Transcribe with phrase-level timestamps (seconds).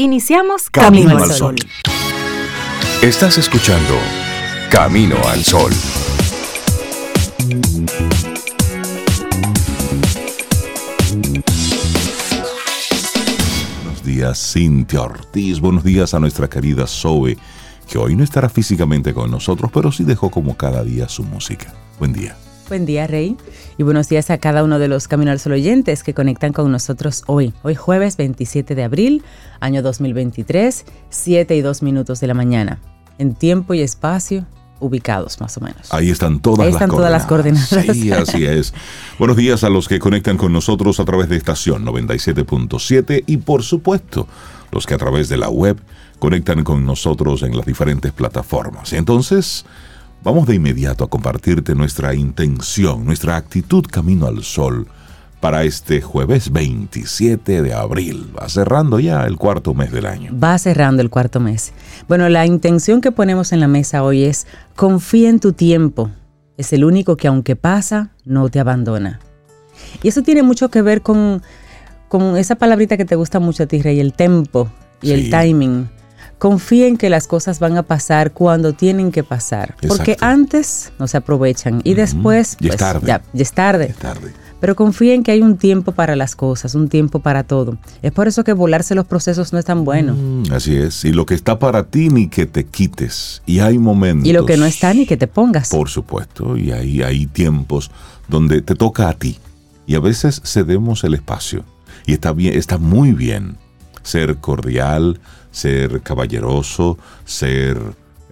[0.00, 1.56] Iniciamos Camino, al Sol.
[3.02, 3.94] Estás escuchando
[4.70, 5.72] Camino al Sol.
[13.82, 15.58] Buenos días, Cintia Ortiz.
[15.58, 17.36] Buenos días a nuestra querida Zoe,
[17.90, 21.74] que hoy no estará físicamente con nosotros, pero sí dejó como cada día su música.
[21.98, 22.36] Buen día.
[22.68, 23.34] Buen día, Rey.
[23.78, 26.70] Y buenos días a cada uno de los Camino al Sol oyentes que conectan con
[26.70, 27.54] nosotros hoy.
[27.62, 29.22] Hoy jueves 27 de abril,
[29.58, 32.78] año 2023, 7 y 2 minutos de la mañana.
[33.16, 34.46] En tiempo y espacio
[34.80, 35.92] ubicados más o menos.
[35.94, 37.96] Ahí están todas Ahí están las todas las coordenadas.
[37.96, 38.74] Sí, así es.
[39.18, 43.62] Buenos días a los que conectan con nosotros a través de estación 97.7 y por
[43.62, 44.28] supuesto
[44.72, 45.78] los que a través de la web
[46.18, 48.92] conectan con nosotros en las diferentes plataformas.
[48.92, 49.64] Entonces,
[50.24, 54.88] Vamos de inmediato a compartirte nuestra intención, nuestra actitud camino al sol
[55.40, 58.32] para este jueves 27 de abril.
[58.36, 60.32] Va cerrando ya el cuarto mes del año.
[60.36, 61.72] Va cerrando el cuarto mes.
[62.08, 66.10] Bueno, la intención que ponemos en la mesa hoy es confía en tu tiempo.
[66.56, 69.20] Es el único que aunque pasa, no te abandona.
[70.02, 71.42] Y eso tiene mucho que ver con,
[72.08, 74.68] con esa palabrita que te gusta mucho a ti, Rey, el tempo
[75.00, 75.88] y el timing.
[76.38, 79.74] Confía en que las cosas van a pasar cuando tienen que pasar.
[79.86, 83.06] Porque antes no se aprovechan y después Ya es pues, tarde.
[83.06, 83.86] Ya, ya es tarde.
[83.86, 84.32] Es tarde.
[84.60, 87.78] Pero confía en que hay un tiempo para las cosas, un tiempo para todo.
[88.02, 90.14] Es por eso que volarse los procesos no es tan bueno.
[90.14, 91.04] Mm, Así es.
[91.04, 93.42] Y lo que está para ti ni que te quites.
[93.46, 94.28] Y hay momentos.
[94.28, 95.70] Y lo que no está ni que te pongas.
[95.70, 96.56] Por supuesto.
[96.56, 97.90] Y hay, hay tiempos
[98.26, 99.38] donde te toca a ti.
[99.86, 101.64] Y a veces cedemos el espacio.
[102.06, 103.56] Y está bien, está muy bien
[104.02, 107.78] ser cordial, ser caballeroso, ser,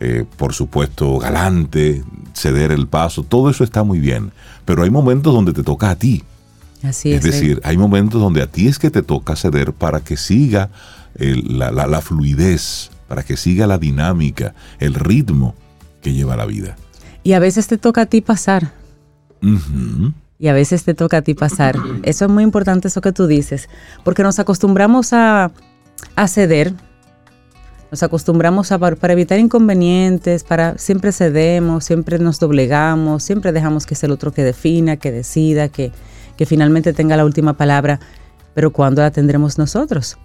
[0.00, 2.02] eh, por supuesto, galante,
[2.34, 3.22] ceder el paso.
[3.22, 4.32] Todo eso está muy bien.
[4.64, 6.22] Pero hay momentos donde te toca a ti.
[6.82, 7.32] Así Es es.
[7.32, 10.70] decir, hay momentos donde a ti es que te toca ceder para que siga
[11.14, 15.54] el- la, la- la fluidez, para que siga la dinámica, el ritmo
[16.02, 16.76] que lleva la vida.
[17.24, 18.72] Y a veces te toca a ti pasar.
[20.38, 21.76] Y a veces te toca a ti pasar.
[22.02, 23.68] Eso es muy importante, eso que tú dices.
[24.04, 25.50] Porque nos acostumbramos a,
[26.14, 26.74] a ceder.
[27.96, 33.94] Nos acostumbramos a, para evitar inconvenientes, para siempre cedemos, siempre nos doblegamos, siempre dejamos que
[33.94, 35.92] sea el otro que defina, que decida, que,
[36.36, 37.98] que finalmente tenga la última palabra.
[38.52, 40.18] Pero ¿cuándo la tendremos nosotros?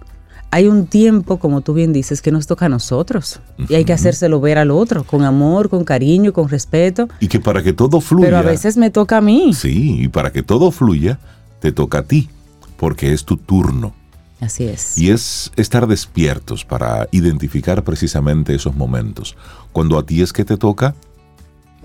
[0.50, 3.40] Hay un tiempo, como tú bien dices, que nos toca a nosotros.
[3.56, 7.08] Y hay que hacérselo ver al otro, con amor, con cariño, con respeto.
[7.20, 8.26] Y que para que todo fluya.
[8.26, 9.54] Pero a veces me toca a mí.
[9.54, 11.18] Sí, y para que todo fluya,
[11.60, 12.28] te toca a ti,
[12.76, 13.94] porque es tu turno.
[14.42, 14.98] Así es.
[14.98, 19.36] Y es estar despiertos para identificar precisamente esos momentos.
[19.70, 20.96] Cuando a ti es que te toca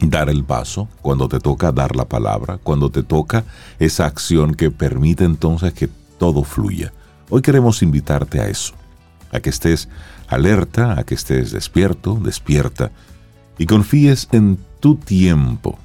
[0.01, 3.45] dar el paso, cuando te toca dar la palabra, cuando te toca
[3.77, 6.91] esa acción que permite entonces que todo fluya.
[7.29, 8.73] Hoy queremos invitarte a eso,
[9.31, 9.87] a que estés
[10.27, 12.91] alerta, a que estés despierto, despierta,
[13.59, 15.77] y confíes en tu tiempo.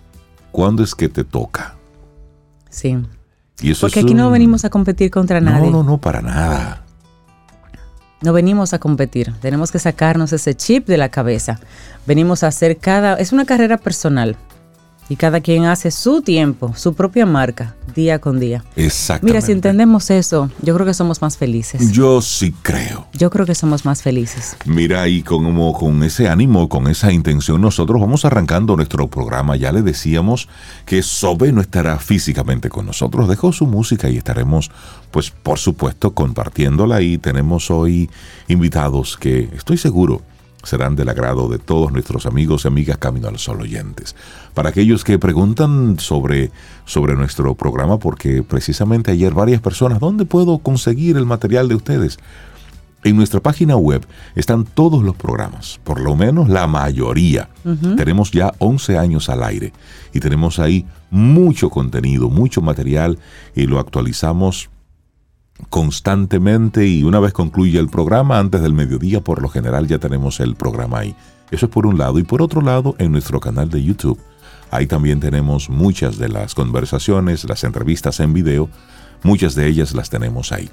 [0.52, 1.76] ¿Cuándo es que te toca?
[2.70, 2.96] Sí.
[3.62, 5.70] Y eso Porque es aquí no venimos a competir contra nadie.
[5.70, 6.82] No, no, no, para nada.
[8.20, 9.32] No venimos a competir.
[9.40, 11.58] Tenemos que sacarnos ese chip de la cabeza.
[12.06, 13.14] Venimos a hacer cada...
[13.14, 14.36] Es una carrera personal.
[15.08, 18.64] Y cada quien hace su tiempo, su propia marca, día con día.
[18.76, 19.26] Exactamente.
[19.26, 21.92] Mira, si entendemos eso, yo creo que somos más felices.
[21.92, 23.06] Yo sí creo.
[23.12, 24.56] Yo creo que somos más felices.
[24.64, 29.56] Mira, y como con ese ánimo, con esa intención, nosotros vamos arrancando nuestro programa.
[29.56, 30.48] Ya le decíamos
[30.86, 34.70] que Sobe no estará físicamente con nosotros, dejó su música y estaremos,
[35.10, 37.02] pues por supuesto, compartiéndola.
[37.02, 38.08] Y tenemos hoy
[38.48, 40.22] invitados que estoy seguro
[40.62, 44.14] serán del agrado de todos nuestros amigos y amigas Camino al Sol oyentes.
[44.54, 46.50] Para aquellos que preguntan sobre,
[46.84, 52.18] sobre nuestro programa, porque precisamente ayer varias personas, ¿dónde puedo conseguir el material de ustedes?
[53.04, 54.06] En nuestra página web
[54.36, 57.48] están todos los programas, por lo menos la mayoría.
[57.96, 59.72] Tenemos ya 11 años al aire
[60.12, 63.18] y tenemos ahí mucho contenido, mucho material
[63.56, 64.70] y lo actualizamos
[65.68, 70.40] constantemente y una vez concluye el programa, antes del mediodía, por lo general ya tenemos
[70.40, 71.16] el programa ahí.
[71.50, 72.18] Eso es por un lado.
[72.18, 74.18] Y por otro lado, en nuestro canal de YouTube,
[74.70, 78.68] ahí también tenemos muchas de las conversaciones, las entrevistas en video,
[79.22, 80.70] muchas de ellas las tenemos ahí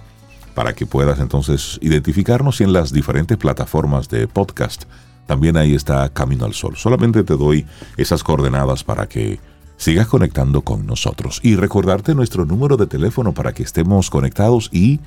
[0.53, 4.83] para que puedas entonces identificarnos y en las diferentes plataformas de podcast.
[5.25, 6.75] También ahí está Camino al Sol.
[6.75, 7.65] Solamente te doy
[7.97, 9.39] esas coordenadas para que
[9.79, 11.39] sigas conectando con nosotros.
[11.41, 14.99] Y recordarte nuestro número de teléfono para que estemos conectados y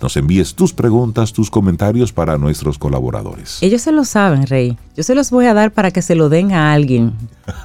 [0.00, 3.58] nos envíes tus preguntas, tus comentarios para nuestros colaboradores.
[3.60, 4.78] Ellos se lo saben, Rey.
[4.96, 7.12] Yo se los voy a dar para que se lo den a alguien.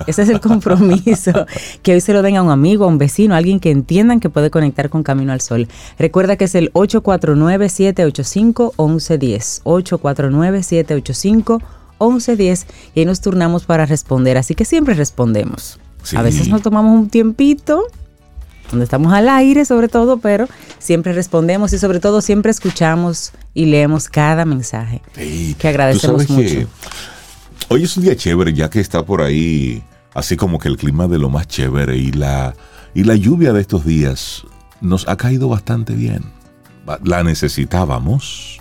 [0.06, 1.46] Ese es el compromiso.
[1.82, 4.20] que hoy se lo den a un amigo, a un vecino, a alguien que entiendan
[4.20, 5.70] que puede conectar con Camino al Sol.
[5.98, 9.62] Recuerda que es el 849-785-1110.
[12.00, 12.66] 849-785-1110
[12.96, 14.38] y ahí nos turnamos para responder.
[14.38, 15.80] Así que siempre respondemos.
[16.14, 17.84] A veces nos tomamos un tiempito,
[18.70, 20.48] donde estamos al aire sobre todo, pero
[20.80, 25.02] siempre respondemos y sobre todo siempre escuchamos y leemos cada mensaje.
[25.58, 26.68] que agradecemos mucho.
[27.70, 29.82] hoy es un día chévere, ya que está por ahí,
[30.14, 32.56] así como que el clima de lo más chévere y la,
[32.94, 34.44] y la lluvia de estos días
[34.82, 36.24] nos ha caído bastante bien.
[37.04, 38.60] La necesitábamos,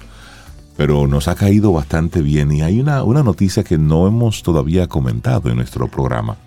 [0.78, 2.50] pero nos ha caído bastante bien.
[2.52, 6.38] Y hay una, una noticia que no hemos todavía comentado en nuestro programa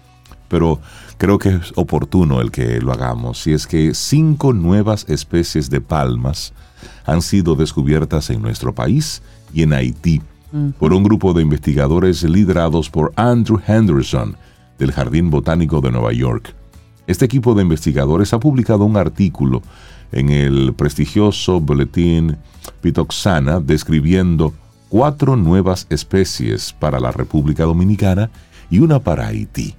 [0.47, 0.79] pero
[1.17, 5.81] creo que es oportuno el que lo hagamos, si es que cinco nuevas especies de
[5.81, 6.53] palmas
[7.05, 9.21] han sido descubiertas en nuestro país
[9.53, 10.21] y en Haití
[10.79, 14.37] por un grupo de investigadores liderados por Andrew Henderson
[14.79, 16.55] del Jardín Botánico de Nueva York.
[17.05, 19.61] Este equipo de investigadores ha publicado un artículo
[20.11, 22.37] en el prestigioso boletín
[22.81, 24.53] Pitoxana describiendo
[24.89, 28.29] cuatro nuevas especies para la República Dominicana
[28.69, 29.75] y una para Haití.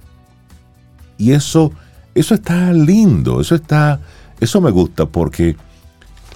[1.19, 1.71] Y eso,
[2.15, 3.99] eso está lindo, eso está,
[4.39, 5.55] eso me gusta porque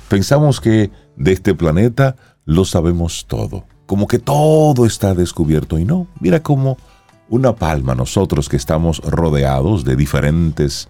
[0.09, 2.15] pensamos que de este planeta
[2.45, 6.77] lo sabemos todo, como que todo está descubierto y no, mira como
[7.30, 10.89] una palma, nosotros que estamos rodeados de diferentes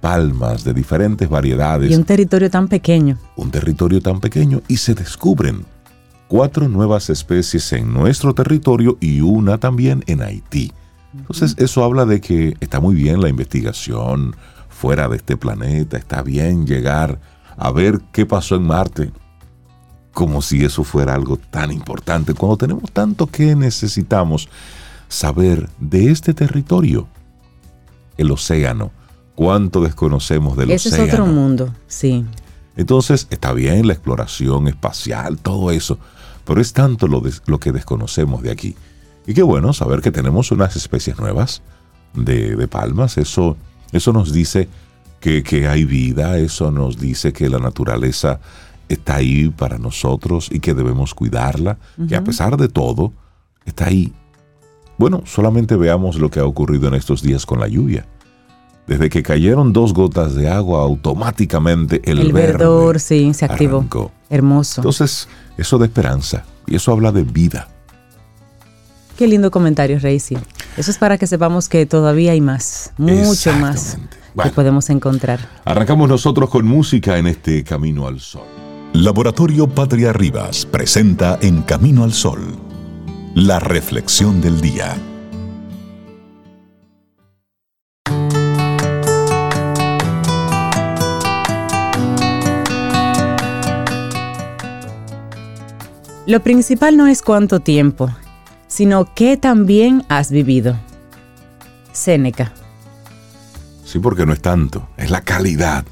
[0.00, 1.90] palmas, de diferentes variedades.
[1.90, 3.18] Y un territorio tan pequeño.
[3.36, 5.64] Un territorio tan pequeño y se descubren
[6.28, 10.72] cuatro nuevas especies en nuestro territorio y una también en Haití.
[11.16, 14.34] Entonces eso habla de que está muy bien la investigación
[14.68, 17.20] fuera de este planeta, está bien llegar
[17.56, 19.12] a ver qué pasó en Marte,
[20.12, 24.48] como si eso fuera algo tan importante, cuando tenemos tanto que necesitamos
[25.08, 27.06] saber de este territorio,
[28.16, 28.92] el océano,
[29.34, 30.96] cuánto desconocemos del océano.
[30.96, 32.24] Ese es otro mundo, sí.
[32.76, 35.98] Entonces está bien la exploración espacial, todo eso,
[36.44, 38.76] pero es tanto lo, lo que desconocemos de aquí.
[39.26, 41.62] Y qué bueno saber que tenemos unas especies nuevas
[42.14, 43.18] de, palmas.
[43.18, 43.56] Eso,
[43.92, 44.68] eso nos dice
[45.20, 48.40] que, hay vida, eso nos dice que la naturaleza
[48.88, 51.78] está ahí para nosotros y que debemos cuidarla,
[52.08, 53.12] que a pesar de todo,
[53.64, 54.12] está ahí.
[54.98, 58.06] Bueno, solamente veamos lo que ha ocurrido en estos días con la lluvia.
[58.86, 63.86] Desde que cayeron dos gotas de agua, automáticamente el, el verdor sí, se activó.
[64.28, 64.82] Hermoso.
[64.82, 65.26] Entonces,
[65.56, 67.68] eso de esperanza y eso habla de vida.
[69.16, 70.36] Qué lindo comentario, Reisi.
[70.76, 73.96] Eso es para que sepamos que todavía hay más, mucho más
[74.42, 75.40] que podemos encontrar.
[75.64, 78.46] Arrancamos nosotros con música en este Camino al Sol.
[78.92, 82.56] Laboratorio Patria Rivas presenta en Camino al Sol
[83.34, 84.96] la reflexión del día.
[96.26, 98.08] Lo principal no es cuánto tiempo,
[98.74, 100.76] sino que también has vivido.
[101.92, 102.52] Séneca.
[103.84, 105.84] Sí, porque no es tanto, es la calidad.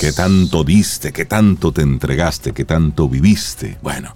[0.00, 3.76] Que tanto diste, que tanto te entregaste, que tanto viviste.
[3.82, 4.14] Bueno,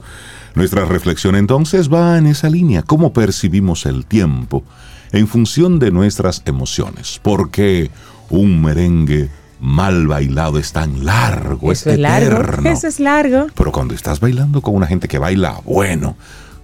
[0.55, 4.65] nuestra reflexión entonces va en esa línea, cómo percibimos el tiempo
[5.13, 7.21] en función de nuestras emociones.
[7.23, 7.91] Porque
[8.31, 9.29] un merengue
[9.61, 12.39] mal bailado es tan largo, es, eterno.
[12.39, 12.69] Largo.
[12.71, 13.49] Eso es largo.
[13.55, 16.17] Pero cuando estás bailando con una gente que baila bueno,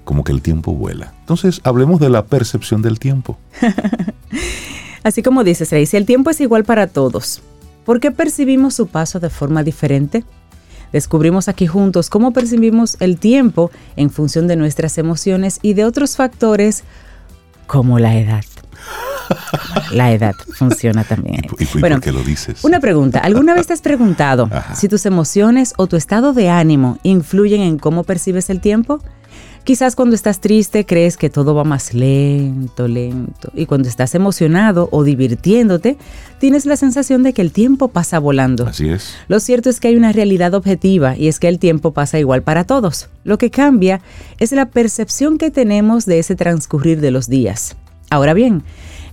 [0.06, 1.12] como que el tiempo vuela.
[1.18, 3.36] Entonces, hablemos de la percepción del tiempo.
[5.02, 7.42] Así como dices, si el tiempo es igual para todos.
[7.84, 10.24] ¿Por qué percibimos su paso de forma diferente?
[10.92, 16.16] Descubrimos aquí juntos cómo percibimos el tiempo en función de nuestras emociones y de otros
[16.16, 16.84] factores
[17.66, 18.44] como la edad.
[19.90, 21.42] La edad funciona también.
[21.58, 22.62] ¿Y, por qué lo dices?
[22.62, 23.18] Una pregunta.
[23.18, 27.78] ¿Alguna vez te has preguntado si tus emociones o tu estado de ánimo influyen en
[27.78, 29.00] cómo percibes el tiempo?
[29.66, 33.50] Quizás cuando estás triste crees que todo va más lento, lento.
[33.52, 35.96] Y cuando estás emocionado o divirtiéndote,
[36.38, 38.64] tienes la sensación de que el tiempo pasa volando.
[38.68, 39.16] Así es.
[39.26, 42.42] Lo cierto es que hay una realidad objetiva y es que el tiempo pasa igual
[42.42, 43.08] para todos.
[43.24, 44.00] Lo que cambia
[44.38, 47.74] es la percepción que tenemos de ese transcurrir de los días.
[48.08, 48.62] Ahora bien,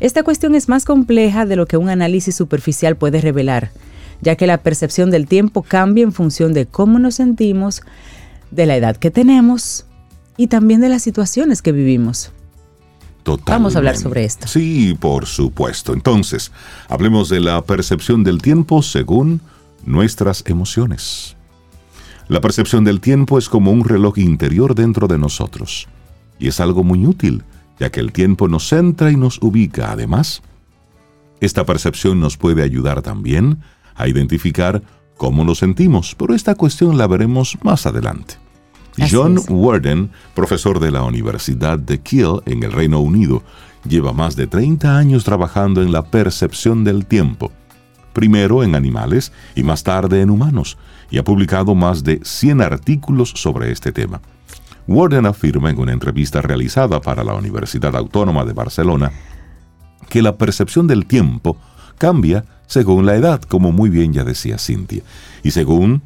[0.01, 3.71] esta cuestión es más compleja de lo que un análisis superficial puede revelar,
[4.21, 7.81] ya que la percepción del tiempo cambia en función de cómo nos sentimos,
[8.51, 9.87] de la edad que tenemos,
[10.37, 12.31] y también de las situaciones que vivimos.
[13.23, 13.51] Totalmente.
[13.51, 14.47] Vamos a hablar sobre esto.
[14.47, 15.93] Sí, por supuesto.
[15.93, 16.51] Entonces,
[16.89, 19.41] hablemos de la percepción del tiempo según
[19.85, 21.37] nuestras emociones.
[22.27, 25.87] La percepción del tiempo es como un reloj interior dentro de nosotros.
[26.39, 27.43] Y es algo muy útil,
[27.79, 29.91] ya que el tiempo nos centra y nos ubica.
[29.91, 30.41] Además,
[31.39, 33.59] esta percepción nos puede ayudar también
[33.95, 34.81] a identificar
[35.17, 38.35] cómo nos sentimos, pero esta cuestión la veremos más adelante.
[38.99, 39.45] Así John es.
[39.49, 43.43] Warden, profesor de la Universidad de Kiel en el Reino Unido,
[43.87, 47.51] lleva más de 30 años trabajando en la percepción del tiempo,
[48.13, 50.77] primero en animales y más tarde en humanos,
[51.09, 54.21] y ha publicado más de 100 artículos sobre este tema.
[54.87, 59.11] Warden afirma en una entrevista realizada para la Universidad Autónoma de Barcelona
[60.09, 61.57] que la percepción del tiempo
[61.97, 65.03] cambia según la edad, como muy bien ya decía Cintia,
[65.41, 66.01] y según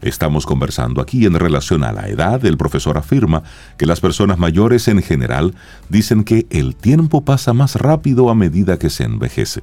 [0.00, 2.44] Estamos conversando aquí en relación a la edad.
[2.44, 3.42] El profesor afirma
[3.76, 5.54] que las personas mayores en general
[5.88, 9.62] dicen que el tiempo pasa más rápido a medida que se envejece.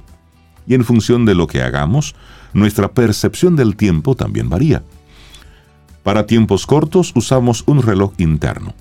[0.66, 2.14] Y en función de lo que hagamos,
[2.52, 4.82] nuestra percepción del tiempo también varía.
[6.02, 8.74] Para tiempos cortos usamos un reloj interno,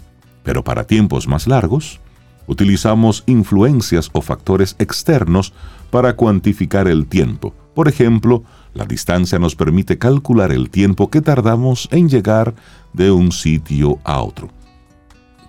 [0.43, 1.99] pero para tiempos más largos
[2.47, 5.53] utilizamos influencias o factores externos
[5.89, 7.53] para cuantificar el tiempo.
[7.73, 8.43] Por ejemplo,
[8.75, 12.53] la distancia nos permite calcular el tiempo que tardamos en llegar
[12.93, 14.49] de un sitio a otro.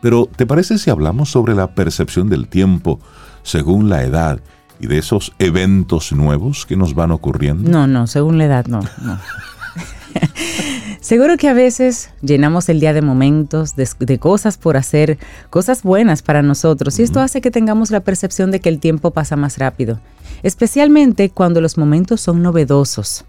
[0.01, 3.01] Pero, ¿te parece si hablamos sobre la percepción del tiempo
[3.43, 4.41] según la edad
[4.79, 7.69] y de esos eventos nuevos que nos van ocurriendo?
[7.69, 8.81] No, no, según la edad, no.
[9.03, 9.19] no.
[11.07, 15.19] Seguro que a veces llenamos el día de momentos, de, de, cosas por hacer,
[15.51, 19.13] cosas buenas para nosotros, y esto hace que tengamos la percepción de que el tiempo
[19.13, 20.01] pasa más rápido,
[20.43, 23.25] especialmente cuando los momentos son novedosos.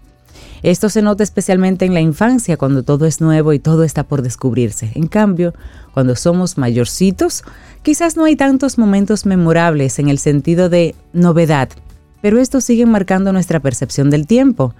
[0.64, 4.22] Esto se nota especialmente en la infancia, cuando todo es nuevo y todo está por
[4.22, 4.90] descubrirse.
[4.96, 5.54] En cambio,
[5.94, 7.44] cuando somos mayorcitos,
[7.84, 11.68] quizás no hay tantos momentos memorables en el sentido de novedad,
[12.22, 14.74] pero estos siguen marcando nuestra percepción del tiempo.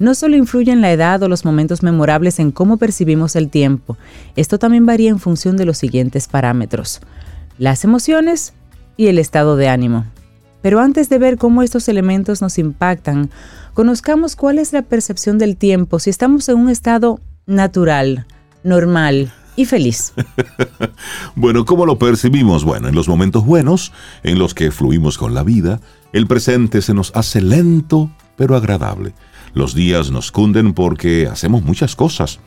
[0.00, 3.98] No solo influyen la edad o los momentos memorables en cómo percibimos el tiempo,
[4.34, 7.02] esto también varía en función de los siguientes parámetros,
[7.58, 8.54] las emociones
[8.96, 10.06] y el estado de ánimo.
[10.62, 13.28] Pero antes de ver cómo estos elementos nos impactan,
[13.74, 18.24] conozcamos cuál es la percepción del tiempo si estamos en un estado natural,
[18.64, 20.14] normal y feliz.
[21.34, 22.64] bueno, ¿cómo lo percibimos?
[22.64, 23.92] Bueno, en los momentos buenos,
[24.22, 25.78] en los que fluimos con la vida,
[26.14, 29.12] el presente se nos hace lento pero agradable.
[29.52, 32.38] Los días nos cunden porque hacemos muchas cosas,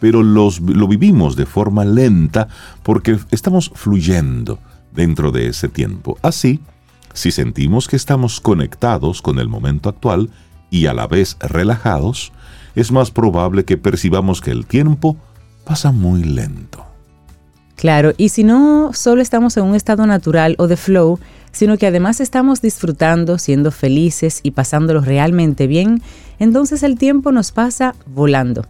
[0.00, 2.48] pero los, lo vivimos de forma lenta
[2.82, 4.58] porque estamos fluyendo
[4.92, 6.18] dentro de ese tiempo.
[6.22, 6.60] Así,
[7.12, 10.30] si sentimos que estamos conectados con el momento actual
[10.70, 12.32] y a la vez relajados,
[12.74, 15.16] es más probable que percibamos que el tiempo
[15.64, 16.84] pasa muy lento.
[17.76, 21.20] Claro, y si no solo estamos en un estado natural o de flow,
[21.52, 26.02] sino que además estamos disfrutando, siendo felices y pasándolo realmente bien,
[26.38, 28.66] entonces el tiempo nos pasa volando.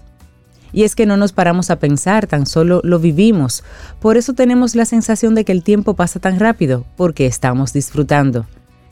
[0.73, 3.65] Y es que no nos paramos a pensar, tan solo lo vivimos.
[4.01, 8.47] Por eso tenemos la sensación de que el tiempo pasa tan rápido, porque estamos disfrutando.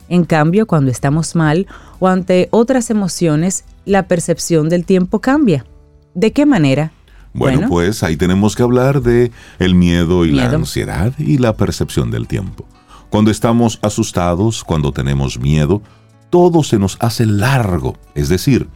[0.09, 1.67] En cambio, cuando estamos mal
[1.99, 5.65] o ante otras emociones, la percepción del tiempo cambia.
[6.13, 6.91] ¿De qué manera?
[7.33, 10.49] Bueno, bueno, pues ahí tenemos que hablar de el miedo y Miedo.
[10.49, 12.65] la ansiedad y la percepción del tiempo.
[13.09, 15.81] Cuando estamos asustados, cuando tenemos miedo,
[16.29, 18.67] todo se nos hace largo, es decir,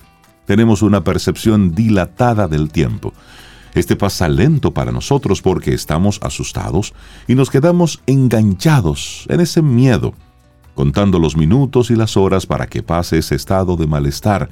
[0.46, 3.14] tenemos una percepción dilatada del tiempo.
[3.74, 6.94] Este pasa lento para nosotros porque estamos asustados
[7.28, 10.14] y nos quedamos enganchados en ese miedo,
[10.76, 14.50] contando los minutos y las horas para que pase ese estado de malestar.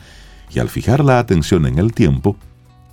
[0.51, 2.38] Y al fijar la atención en el tiempo,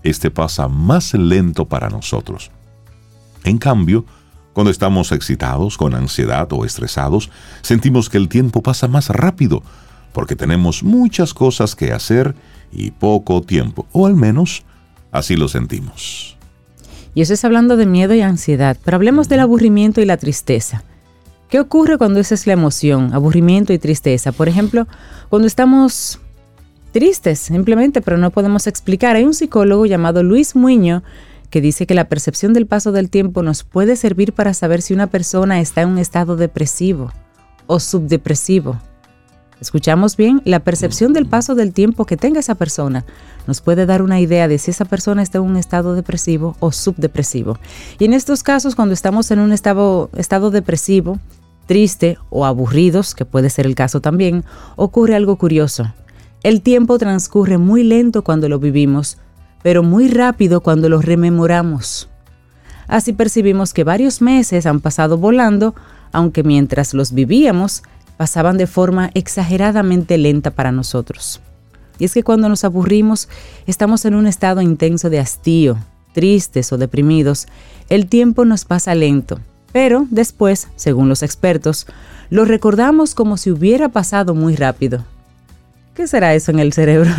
[0.03, 2.51] este pasa más lento para nosotros.
[3.45, 4.05] En cambio,
[4.57, 7.29] cuando estamos excitados, con ansiedad o estresados,
[7.61, 9.63] sentimos que el tiempo pasa más rápido,
[10.15, 12.35] porque tenemos muchas cosas que hacer
[12.73, 14.65] y poco tiempo, o al menos
[15.13, 16.39] así lo sentimos.
[17.15, 20.85] Y eso es hablando de miedo y ansiedad, pero hablemos del aburrimiento y la tristeza.
[21.51, 24.33] ¿Qué ocurre cuando esa es la emoción, aburrimiento y tristeza?
[24.33, 24.89] Por ejemplo,
[25.29, 26.19] cuando estamos
[26.93, 29.17] tristes, simplemente, pero no podemos explicar.
[29.17, 31.03] Hay un psicólogo llamado Luis Muño
[31.51, 34.95] que dice que la percepción del paso del tiempo nos puede servir para saber si
[34.95, 37.13] una persona está en un estado depresivo
[37.67, 38.79] o subdepresivo.
[39.61, 43.07] Escuchamos bien, la percepción del paso del tiempo que tenga esa persona
[43.47, 46.73] nos puede dar una idea de si esa persona está en un estado depresivo o
[46.73, 47.59] subdepresivo.
[47.99, 51.19] Y en estos casos, cuando estamos en un estado, estado depresivo,
[51.67, 54.45] triste o aburridos, que puede ser el caso también,
[54.77, 55.95] ocurre algo curioso.
[56.43, 59.17] El tiempo transcurre muy lento cuando lo vivimos,
[59.67, 62.09] pero muy rápido cuando lo rememoramos.
[62.87, 65.75] Así percibimos que varios meses han pasado volando
[66.13, 67.83] aunque mientras los vivíamos,
[68.17, 71.41] pasaban de forma exageradamente lenta para nosotros.
[71.99, 73.29] Y es que cuando nos aburrimos,
[73.67, 75.77] estamos en un estado intenso de hastío,
[76.13, 77.49] tristes o deprimidos,
[77.89, 79.41] el tiempo nos pasa lento,
[79.73, 81.89] pero después, según los expertos,
[82.31, 85.05] lo recordamos como si hubiera pasado muy rápido.
[85.97, 87.11] ¿Qué será eso en el cerebro?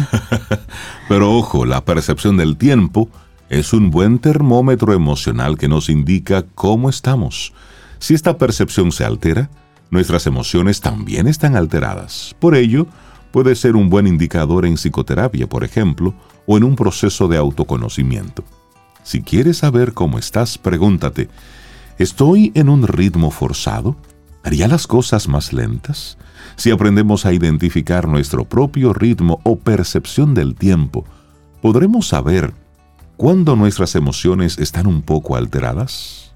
[1.09, 3.09] pero ojo, la percepción del tiempo
[3.49, 7.53] es un buen termómetro emocional que nos indica cómo estamos.
[7.97, 9.49] Si esta percepción se altera,
[9.89, 12.35] nuestras emociones también están alteradas.
[12.37, 12.85] Por ello,
[13.31, 16.13] puede ser un buen indicador en psicoterapia, por ejemplo,
[16.45, 18.43] o en un proceso de autoconocimiento.
[19.01, 21.29] Si quieres saber cómo estás, pregúntate,
[21.97, 23.95] ¿estoy en un ritmo forzado?
[24.43, 26.19] ¿Haría las cosas más lentas?
[26.57, 31.05] Si aprendemos a identificar nuestro propio ritmo o percepción del tiempo,
[31.61, 32.51] podremos saber
[33.15, 36.33] cuándo nuestras emociones están un poco alteradas.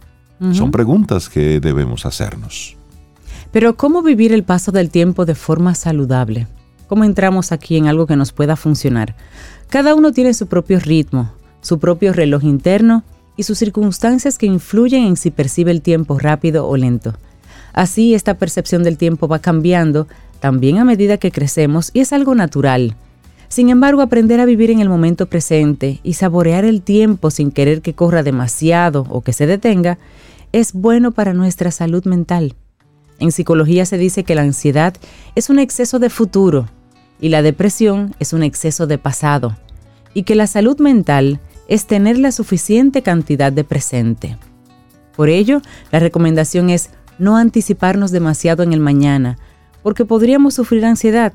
[0.53, 2.75] Son preguntas que debemos hacernos.
[3.51, 6.47] Pero ¿cómo vivir el paso del tiempo de forma saludable?
[6.87, 9.15] ¿Cómo entramos aquí en algo que nos pueda funcionar?
[9.69, 13.03] Cada uno tiene su propio ritmo, su propio reloj interno
[13.37, 17.15] y sus circunstancias que influyen en si percibe el tiempo rápido o lento.
[17.73, 20.07] Así esta percepción del tiempo va cambiando
[20.39, 22.95] también a medida que crecemos y es algo natural.
[23.47, 27.81] Sin embargo, aprender a vivir en el momento presente y saborear el tiempo sin querer
[27.81, 29.97] que corra demasiado o que se detenga
[30.51, 32.55] es bueno para nuestra salud mental.
[33.19, 34.93] En psicología se dice que la ansiedad
[35.35, 36.67] es un exceso de futuro
[37.19, 39.55] y la depresión es un exceso de pasado,
[40.13, 44.37] y que la salud mental es tener la suficiente cantidad de presente.
[45.15, 45.61] Por ello,
[45.91, 46.89] la recomendación es
[47.21, 49.37] no anticiparnos demasiado en el mañana,
[49.83, 51.31] porque podríamos sufrir ansiedad,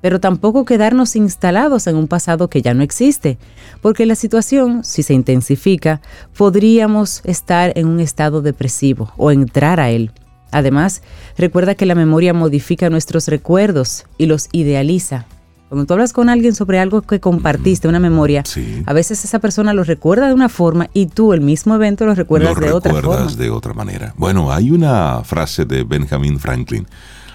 [0.00, 3.38] pero tampoco quedarnos instalados en un pasado que ya no existe,
[3.82, 6.00] porque la situación, si se intensifica,
[6.36, 10.10] podríamos estar en un estado depresivo o entrar a él.
[10.52, 11.02] Además,
[11.36, 15.26] recuerda que la memoria modifica nuestros recuerdos y los idealiza.
[15.68, 18.44] Cuando tú hablas con alguien sobre algo que compartiste, una memoria,
[18.86, 22.14] a veces esa persona lo recuerda de una forma y tú el mismo evento lo
[22.14, 23.26] recuerdas de otra forma.
[23.32, 24.14] de otra manera.
[24.16, 26.86] Bueno, hay una frase de Benjamin Franklin.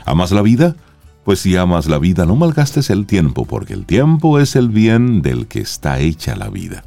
[0.06, 0.76] ¿Amas la vida?
[1.26, 5.22] Pues si amas la vida, no malgastes el tiempo, porque el tiempo es el bien
[5.22, 6.86] del que está hecha la vida.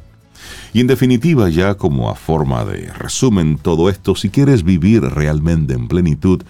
[0.73, 5.73] Y en definitiva, ya como a forma de resumen todo esto, si quieres vivir realmente
[5.73, 6.41] en plenitud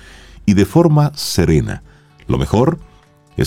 [0.46, 1.84] y de forma serena,
[2.28, 2.95] lo mejor es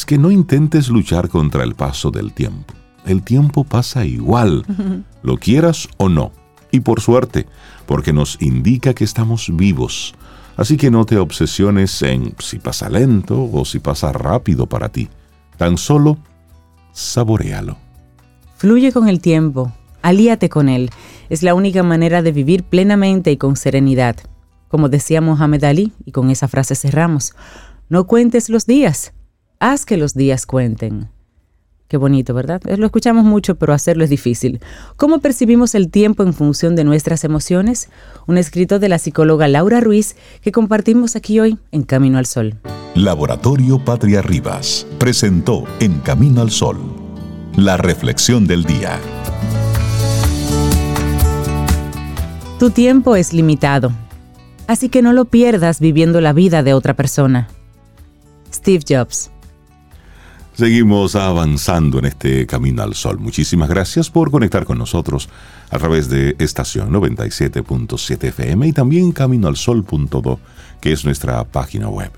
[0.07, 2.75] que no intentes luchar contra el paso del tiempo.
[3.07, 4.65] El tiempo pasa igual,
[5.23, 6.33] lo quieras o no.
[6.71, 7.47] Y por suerte,
[7.87, 10.15] porque nos indica que estamos vivos.
[10.57, 15.09] Así que no te obsesiones en si pasa lento o si pasa rápido para ti.
[15.57, 16.19] Tan solo
[16.93, 17.79] saborealo.
[18.57, 19.73] Fluye con el tiempo,
[20.03, 20.91] alíate con él.
[21.31, 24.17] Es la única manera de vivir plenamente y con serenidad.
[24.69, 27.35] Como decía Mohamed Ali, y con esa frase cerramos,
[27.89, 29.15] no cuentes los días,
[29.61, 31.09] haz que los días cuenten.
[31.89, 32.61] Qué bonito, ¿verdad?
[32.77, 34.61] Lo escuchamos mucho, pero hacerlo es difícil.
[34.97, 37.89] ¿Cómo percibimos el tiempo en función de nuestras emociones?
[38.27, 42.57] Un escrito de la psicóloga Laura Ruiz que compartimos aquí hoy en Camino al Sol.
[42.95, 47.09] Laboratorio Patria Rivas presentó En Camino al Sol
[47.59, 49.01] la reflexión del día.
[52.61, 53.91] Tu tiempo es limitado,
[54.69, 57.49] así que no lo pierdas viviendo la vida de otra persona.
[58.53, 59.33] Steve Jobs.
[60.59, 63.21] Seguimos avanzando en este camino al sol.
[63.21, 65.29] Muchísimas gracias por conectar con nosotros
[65.71, 70.41] a través de estación 97.7 FM y también caminoalsol.do,
[70.81, 72.11] que es nuestra página web.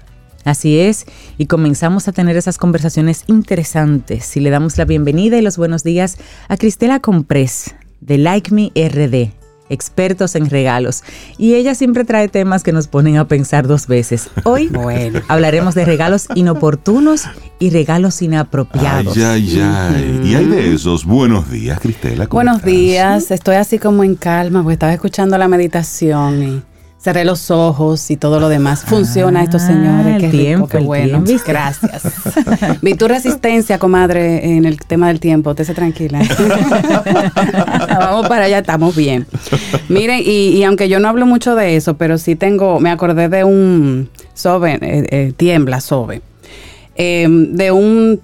[0.46, 1.04] Así es,
[1.36, 4.34] y comenzamos a tener esas conversaciones interesantes.
[4.38, 6.16] Y le damos la bienvenida y los buenos días
[6.48, 11.02] a Cristela Comprés de Like Me RD expertos en regalos.
[11.38, 14.28] Y ella siempre trae temas que nos ponen a pensar dos veces.
[14.44, 15.20] Hoy bueno.
[15.28, 17.24] hablaremos de regalos inoportunos
[17.58, 19.16] y regalos inapropiados.
[19.16, 20.20] Ay, ay, ay.
[20.24, 21.04] Y hay de esos.
[21.04, 22.26] Buenos días, Cristela.
[22.26, 23.30] Buenos días.
[23.30, 26.62] Estoy así como en calma porque estaba escuchando la meditación y
[27.00, 28.84] cerré los ojos y todo lo demás.
[28.84, 30.20] Funciona esto, señores.
[30.20, 31.24] Qué tiempo, qué bueno.
[31.46, 32.02] Gracias.
[32.82, 35.54] Vi tu resistencia, comadre, en el tema del tiempo.
[35.54, 36.20] Te tranquila.
[37.88, 39.26] Vamos para allá, estamos bien.
[39.88, 43.44] Miren, y, aunque yo no hablo mucho de eso, pero sí tengo, me acordé de
[43.44, 46.22] un Sobe, eh, eh, tiembla Sobe,
[46.96, 48.20] em, de un,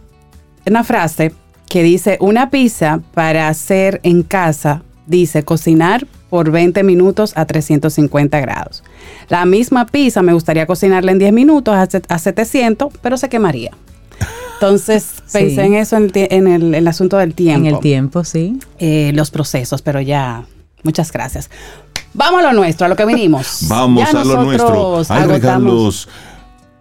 [0.67, 1.33] una frase
[1.69, 8.41] que dice, una pizza para hacer en casa, dice, cocinar por 20 minutos a 350
[8.41, 8.83] grados.
[9.29, 11.75] La misma pizza me gustaría cocinarla en 10 minutos
[12.09, 13.71] a 700, pero se quemaría.
[14.55, 17.69] Entonces pensé en eso en, el, asunto del tiempo.
[17.69, 18.59] En el tiempo, sí.
[18.79, 20.45] Eh, los procesos, pero ya,
[20.83, 21.51] muchas gracias.
[22.15, 23.61] Vamos a lo nuestro, a lo que vinimos.
[23.69, 24.99] Vamos Ya a lo nuestro.
[24.99, 26.09] Hay agotamos- regalos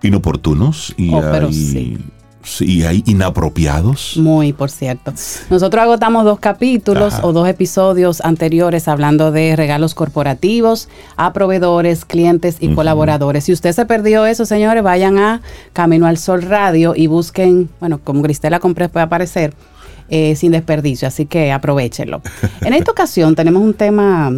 [0.02, 1.98] inoportunos y, Oh, pero hay, sí.
[2.46, 4.18] Sí, hay inapropiados.
[4.18, 5.14] Muy, por cierto.
[5.50, 7.28] Nosotros agotamos dos capítulos Ajá.
[7.28, 13.44] o dos episodios anteriores hablando de regalos corporativos a proveedores, clientes y colaboradores.
[13.44, 15.42] Si usted se perdió eso, señores, vayan a
[15.74, 19.54] Camino al Sol Radio y busquen, bueno, como Cristela Compré puede aparecer,
[20.10, 22.22] eh, sin desperdicio, así que aprovechenlo.
[22.62, 24.32] En esta ocasión tenemos un tema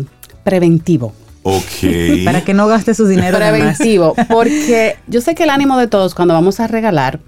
[0.43, 1.13] preventivo.
[1.43, 1.63] Ok.
[2.26, 6.15] Para que no gaste su dinero preventivo, porque yo sé que el ánimo de todos
[6.15, 7.20] cuando vamos a regalar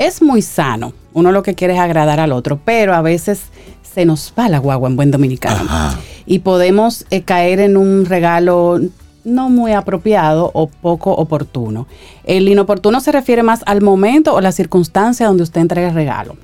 [0.00, 0.94] es muy sano.
[1.12, 3.42] Uno lo que quiere es agradar al otro, pero a veces
[3.82, 5.60] se nos va la guagua en buen dominicano.
[5.60, 5.98] Ajá.
[6.24, 8.80] Y podemos eh, caer en un regalo
[9.24, 11.86] no muy apropiado o poco oportuno.
[12.24, 16.36] El inoportuno se refiere más al momento o la circunstancia donde usted entrega el regalo.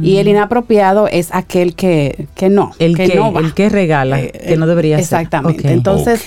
[0.00, 2.72] Y el inapropiado es aquel que, que no.
[2.80, 3.40] El que, no va.
[3.40, 5.04] el que regala, Eh, que no debería ser.
[5.04, 5.70] Exactamente.
[5.70, 6.24] Entonces.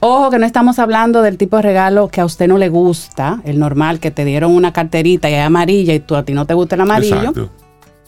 [0.00, 3.40] Ojo que no estamos hablando del tipo de regalo que a usted no le gusta,
[3.44, 6.46] el normal, que te dieron una carterita y es amarilla y tú a ti no
[6.46, 7.16] te gusta el amarillo.
[7.16, 7.50] Exacto.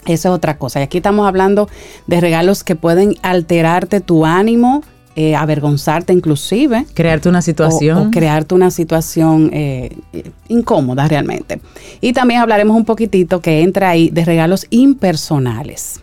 [0.07, 0.81] Eso es otra cosa.
[0.81, 1.69] Y aquí estamos hablando
[2.07, 4.83] de regalos que pueden alterarte tu ánimo,
[5.17, 6.87] eh, avergonzarte inclusive.
[6.95, 7.99] Crearte una situación.
[7.99, 11.61] O, o crearte una situación eh, eh, incómoda realmente.
[12.01, 16.01] Y también hablaremos un poquitito que entra ahí de regalos impersonales,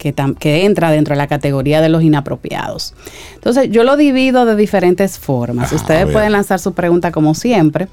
[0.00, 2.94] que, tam- que entra dentro de la categoría de los inapropiados.
[3.34, 5.66] Entonces yo lo divido de diferentes formas.
[5.66, 7.86] Ajá, a Ustedes pueden lanzar su pregunta como siempre.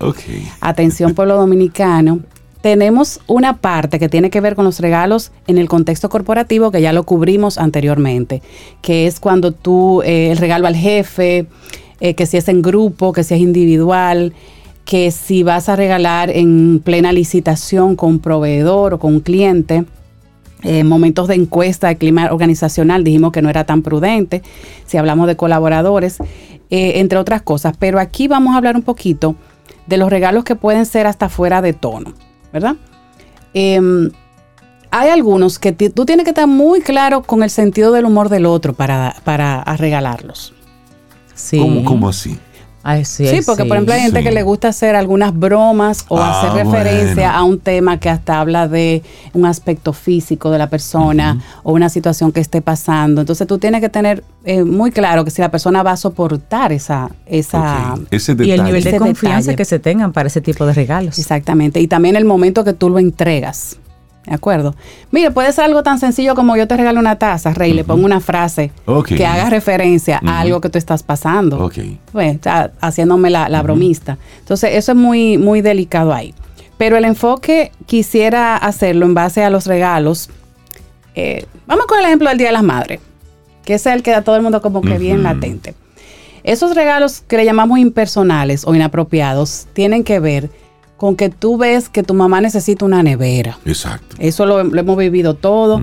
[0.62, 2.22] Atención pueblo dominicano.
[2.62, 6.82] Tenemos una parte que tiene que ver con los regalos en el contexto corporativo que
[6.82, 8.42] ya lo cubrimos anteriormente,
[8.82, 11.46] que es cuando tú, eh, el regalo al jefe,
[12.00, 14.34] eh, que si es en grupo, que si es individual,
[14.86, 19.84] que si vas a regalar en plena licitación con un proveedor o con un cliente,
[20.64, 24.42] eh, momentos de encuesta de clima organizacional dijimos que no era tan prudente,
[24.86, 26.18] si hablamos de colaboradores,
[26.70, 27.76] eh, entre otras cosas.
[27.78, 29.36] Pero aquí vamos a hablar un poquito
[29.86, 32.14] de los regalos que pueden ser hasta fuera de tono,
[32.52, 32.76] ¿verdad?
[33.54, 34.10] Em,
[34.90, 38.46] hay algunos que tú tienes que estar muy claro con el sentido del humor del
[38.46, 40.54] otro para, para regalarlos.
[41.52, 42.38] ¿Cómo, cómo así?
[42.90, 43.68] Ay, sí, Sí, porque sí.
[43.68, 44.24] por ejemplo hay gente Sí.
[44.24, 47.38] que le gusta hacer algunas bromas o Ah, hacer referencia bueno.
[47.38, 51.90] a un tema que hasta habla de un aspecto físico de la persona o una
[51.90, 53.20] situación que esté pasando.
[53.22, 56.72] Entonces tú tienes que tener eh, muy claro que si la persona va a soportar
[56.72, 57.10] esa...
[57.26, 57.96] esa.
[58.10, 59.56] Ese Y el nivel de Ese confianza detalle.
[59.58, 61.20] que se tengan para ese tipo de regalos.
[61.20, 61.82] Exactamente.
[61.82, 63.76] Y también el momento que tú lo entregas.
[64.28, 64.76] ¿De acuerdo?
[65.10, 68.06] Mire, puede ser algo tan sencillo como yo te regalo una taza, Rey, le pongo
[68.06, 68.72] una frase
[69.08, 71.64] que haga referencia a algo que tú estás pasando.
[71.64, 71.76] Ok.
[72.12, 74.18] Pues, está haciéndome la, la bromista.
[74.40, 76.34] Entonces, eso es muy, muy delicado ahí.
[76.78, 80.30] Pero el enfoque quisiera hacerlo en base a los regalos.
[81.16, 83.00] Eh, vamos con el ejemplo del Día de las Madres,
[83.64, 85.74] que es el que da todo el mundo como que bien latente.
[86.44, 90.50] Esos regalos que le llamamos impersonales o inapropiados tienen que ver
[90.98, 93.58] con que tú ves que tu mamá necesita una nevera.
[93.66, 94.16] Exacto.
[94.20, 95.82] Eso lo, lo hemos vivido todo.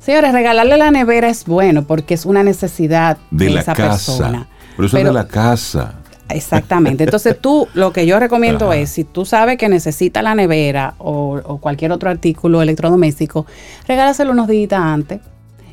[0.00, 3.90] Señores, regalarle la nevera es bueno porque es una necesidad de, De la esa casa.
[4.12, 4.48] persona.
[4.76, 5.94] Pero eso es Pero- de la casa.
[6.30, 7.04] Exactamente.
[7.04, 8.76] Entonces tú, lo que yo recomiendo Ajá.
[8.76, 13.46] es, si tú sabes que necesita la nevera o, o cualquier otro artículo electrodoméstico,
[13.86, 15.20] regálaselo unos días antes.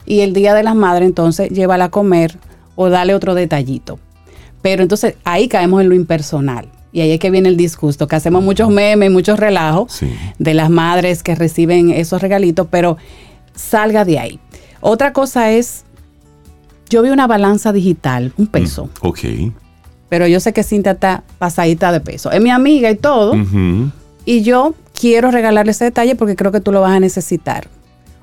[0.05, 2.37] Y el día de las madres, entonces, llévala a comer
[2.75, 3.99] o dale otro detallito.
[4.61, 6.69] Pero entonces ahí caemos en lo impersonal.
[6.95, 10.07] Y ahí es que viene el disgusto, que hacemos muchos memes, muchos relajos Sí.
[10.39, 12.95] de las madres que reciben esos regalitos, pero
[13.53, 14.39] salga de ahí.
[14.79, 15.83] Otra cosa es,
[16.89, 19.19] yo vi una balanza digital, un peso, Mm, Ok.
[20.07, 22.31] pero yo sé que Cintia está pasadita de peso.
[22.31, 23.33] Es mi amiga y todo,
[24.23, 27.67] y yo quiero regalarle ese detalle porque creo que tú lo vas a necesitar.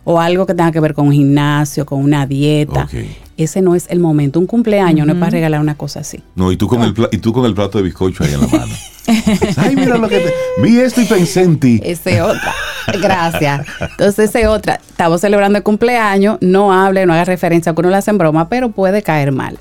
[0.04, 2.88] O algo que tenga que ver con un gimnasio, con una dieta.
[3.36, 4.38] Ese no es el momento.
[4.40, 6.20] Un cumpleaños no es para regalar una cosa así.
[6.34, 8.46] No, y tú con el y tú con el plato de bizcocho ahí en la
[8.48, 8.72] mano.
[9.56, 11.80] Ay, mira lo que te- vi esto y pensé en ti.
[11.84, 12.52] Ese otra.
[13.00, 13.66] Gracias.
[13.80, 14.74] Entonces, ese otra.
[14.88, 16.38] Estamos celebrando el cumpleaños.
[16.40, 19.58] No hable, no haga referencia a que uno le hacen broma, pero puede caer mal.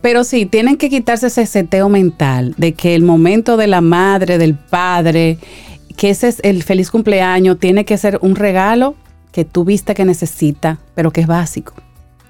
[0.00, 4.36] Pero sí, tienen que quitarse ese seteo mental de que el momento de la madre,
[4.38, 5.38] del padre,
[5.96, 8.96] que ese es el feliz cumpleaños, tiene que ser un regalo
[9.34, 11.74] que tú viste que necesita, pero que es básico.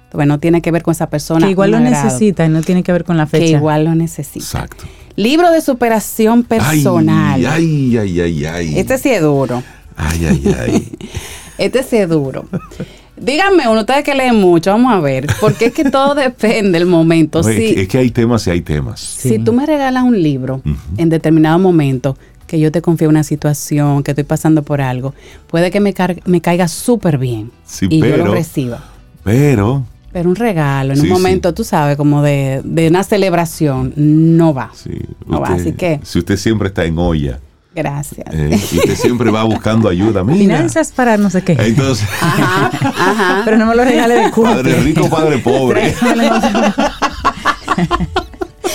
[0.05, 1.45] Entonces, no tiene que ver con esa persona.
[1.45, 3.45] Que igual lo agrado, necesita y no tiene que ver con la fecha.
[3.45, 4.43] Que igual lo necesita.
[4.43, 4.85] Exacto.
[5.15, 7.45] Libro de superación personal.
[7.45, 8.79] Ay, ay, ay, ay.
[8.79, 9.61] Este sí es duro.
[9.95, 10.91] Ay, ay, ay.
[11.59, 12.45] Este sí es duro.
[13.15, 16.87] Díganme, uno, ustedes que leen mucho, vamos a ver, porque es que todo depende del
[16.87, 17.43] momento.
[17.43, 18.99] No, es, Si, que, es que hay temas y hay temas.
[18.99, 20.61] si tú me regalas un libro
[20.97, 25.13] en determinado momento, que yo te confío una situación, que estoy pasando por algo,
[25.47, 25.93] puede que me,
[26.25, 28.83] me caiga súper bien Sí, y yo pero- lo reciba.
[29.23, 31.13] Pero Pero un regalo, en Sí, un sí.
[31.13, 34.71] momento, tú sabes, como de, de una celebración, no va.
[34.73, 34.91] Sí,
[35.27, 37.39] No va, así que- Si usted siempre está en olla
[37.75, 38.25] Gracias.
[38.31, 40.37] eh, y usted siempre va buscando ayuda, mira.
[40.39, 41.57] Finanzas para no sé qué.
[41.59, 43.41] Entonces, Ajá, ajá.
[43.43, 44.53] Pero no me lo regale de cumple.
[44.55, 45.93] padre rico, padre pobre.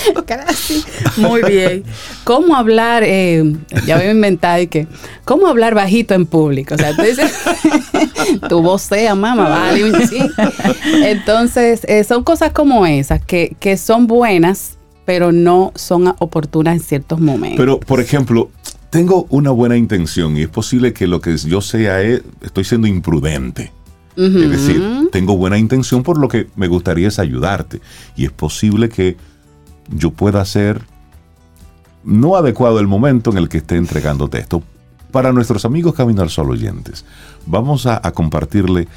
[0.26, 0.86] Gracias.
[1.16, 1.84] Muy bien.
[2.24, 3.02] ¿Cómo hablar?
[3.04, 4.86] eh, ya voy a inventar y que.
[5.24, 6.74] ¿Cómo hablar bajito en público?
[6.74, 7.32] O sea, tú dices,
[8.48, 10.30] tu voz sea, mamá, vale un chin.
[11.04, 16.80] Entonces, eh, son cosas como esas que, que son buenas, pero no son oportunas en
[16.80, 17.58] ciertos momentos.
[17.58, 18.50] Pero, por ejemplo,
[18.90, 22.86] tengo una buena intención y es posible que lo que yo sea es, estoy siendo
[22.86, 23.72] imprudente.
[24.16, 27.80] Es decir, tengo buena intención por lo que me gustaría es ayudarte.
[28.16, 29.16] Y es posible que
[29.90, 30.82] yo pueda ser
[32.04, 34.62] no adecuado el momento en el que esté entregándote esto.
[35.10, 37.04] Para nuestros amigos Camino al Sol oyentes,
[37.46, 38.88] vamos a, a compartirle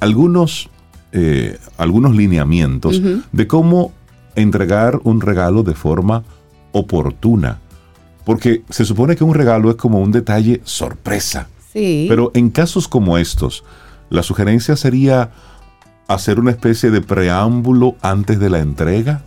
[0.00, 0.68] algunos,
[1.12, 3.00] eh, algunos lineamientos
[3.32, 3.92] de cómo
[4.34, 6.24] entregar un regalo de forma
[6.72, 7.58] oportuna.
[8.24, 11.48] Porque se supone que un regalo es como un detalle sorpresa.
[11.72, 12.06] Sí.
[12.08, 13.64] Pero en casos como estos,
[14.10, 15.30] la sugerencia sería
[16.08, 19.22] hacer una especie de preámbulo antes de la entrega.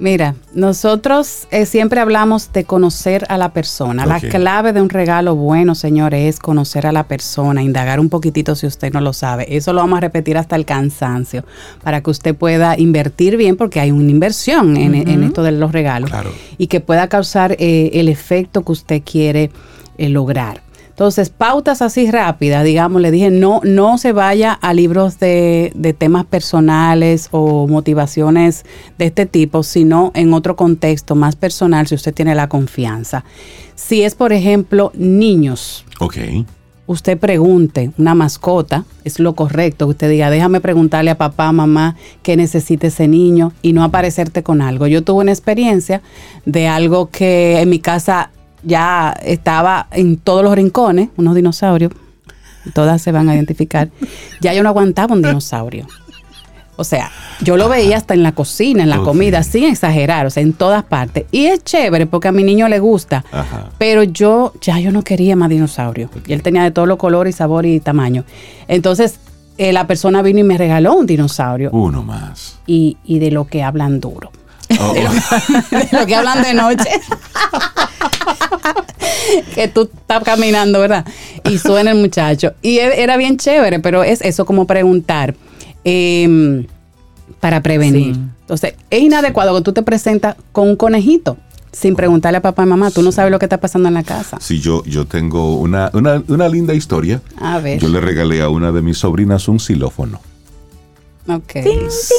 [0.00, 4.04] Mira, nosotros eh, siempre hablamos de conocer a la persona.
[4.06, 8.56] La clave de un regalo bueno, señores, es conocer a la persona, indagar un poquitito
[8.56, 9.46] si usted no lo sabe.
[9.56, 11.44] Eso lo vamos a repetir hasta el cansancio,
[11.84, 15.70] para que usted pueda invertir bien, porque hay una inversión en, en esto de los
[15.70, 16.32] regalos, Claro.
[16.58, 19.52] y que pueda causar eh, el efecto que usted quiere
[19.96, 20.63] eh, lograr.
[20.94, 25.92] Entonces, pautas así rápidas, digamos, le dije, no, no se vaya a libros de, de
[25.92, 28.64] temas personales o motivaciones
[28.96, 33.24] de este tipo, sino en otro contexto más personal, si usted tiene la confianza.
[33.74, 36.16] Si es, por ejemplo, niños, Ok.
[36.86, 41.96] usted pregunte, una mascota, es lo correcto, que usted diga, déjame preguntarle a papá, mamá,
[42.22, 44.86] qué necesita ese niño y no aparecerte con algo.
[44.86, 46.02] Yo tuve una experiencia
[46.46, 48.30] de algo que en mi casa
[48.64, 51.92] ya estaba en todos los rincones, unos dinosaurios,
[52.72, 53.90] todas se van a identificar,
[54.40, 55.86] ya yo no aguantaba un dinosaurio.
[56.76, 60.30] O sea, yo lo veía hasta en la cocina, en la comida, sin exagerar, o
[60.30, 61.26] sea, en todas partes.
[61.30, 63.24] Y es chévere porque a mi niño le gusta.
[63.30, 63.70] Ajá.
[63.78, 66.10] Pero yo, ya yo no quería más dinosaurio.
[66.26, 68.24] Y él tenía de todos los colores, sabor y tamaño.
[68.66, 69.20] Entonces,
[69.56, 71.70] eh, la persona vino y me regaló un dinosaurio.
[71.70, 72.58] Uno más.
[72.66, 74.32] Y, y de lo que hablan duro.
[74.80, 74.92] Oh,
[75.70, 76.88] de lo que hablan de noche.
[79.54, 81.04] que tú estás caminando, ¿verdad?
[81.44, 82.52] Y suena el muchacho.
[82.62, 85.34] Y era bien chévere, pero es eso como preguntar
[85.84, 86.66] em,
[87.40, 88.14] para prevenir.
[88.14, 88.20] Sí.
[88.40, 91.36] Entonces, es inadecuado que tú te presentas con un conejito
[91.72, 92.90] sin preguntarle a papá y mamá.
[92.90, 94.38] Tú no sabes lo que está pasando en la casa.
[94.40, 97.20] Sí, yo, yo tengo una, una, una linda historia.
[97.40, 97.80] A ver.
[97.80, 100.20] Yo le regalé a una de mis sobrinas un xilófono.
[101.28, 101.52] Ok.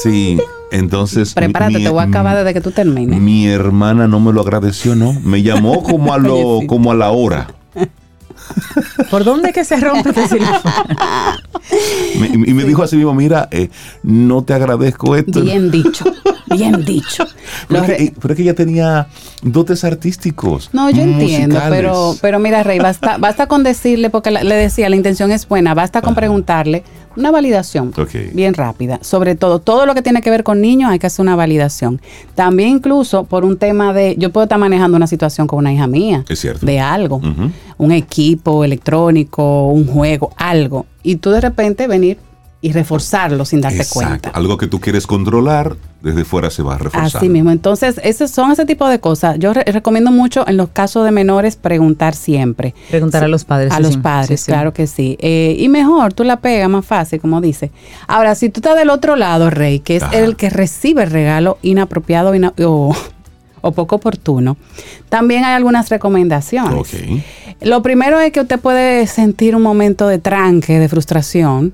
[0.03, 0.37] Sí,
[0.71, 1.33] entonces...
[1.33, 3.19] Prepárate, mi- te voy a acabar desde que tú termines.
[3.19, 5.13] Mi hermana no me lo agradeció, ¿no?
[5.23, 7.47] Me llamó como a, lo, como a la hora.
[9.09, 10.73] ¿Por dónde que se rompe este teléfono?
[12.19, 13.69] Me- y me dijo así mismo, mira, eh,
[14.03, 15.41] no te agradezco esto.
[15.41, 16.05] Bien dicho,
[16.55, 17.25] bien dicho.
[17.67, 19.07] Pero, Los es que, re- eh, pero es que ella tenía
[19.41, 20.69] dotes artísticos.
[20.73, 24.87] No, yo entiendo, pero, pero mira, Rey, basta, basta con decirle, porque la- le decía,
[24.89, 26.17] la intención es buena, basta con Ajá.
[26.21, 26.83] preguntarle
[27.15, 27.93] una validación
[28.33, 28.99] bien rápida.
[29.01, 32.01] Sobre todo, todo lo que tiene que ver con niños hay que hacer una validación.
[32.35, 35.87] También incluso por un tema de, yo puedo estar manejando una situación con una hija
[35.87, 36.23] mía.
[36.27, 36.65] Es cierto.
[36.65, 37.21] De algo,
[37.77, 40.85] un equipo electrónico, un juego, algo.
[41.03, 42.17] Y tú de repente venir
[42.61, 44.07] y reforzarlo sin darte Exacto.
[44.09, 44.29] cuenta.
[44.31, 47.17] Algo que tú quieres controlar, desde fuera se va a reforzar.
[47.21, 47.51] Así mismo.
[47.51, 49.37] Entonces, esos son ese tipo de cosas.
[49.37, 52.73] Yo re- recomiendo mucho en los casos de menores preguntar siempre.
[52.89, 53.71] Preguntar a los padres.
[53.71, 54.51] A sí, los padres, Sí, sí.
[54.51, 55.15] claro que sí.
[55.19, 57.71] Eh, y mejor, tú la pegas más fácil, como dice.
[58.07, 60.17] Ahora, si tú estás del otro lado, Rey, que es Ajá.
[60.17, 62.95] el que recibe el regalo inapropiado ina- o,
[63.61, 64.57] o poco oportuno,
[65.09, 66.73] también hay algunas recomendaciones.
[66.79, 67.21] Ok.
[67.61, 71.73] Lo primero es que usted puede sentir un momento de tranque, de frustración,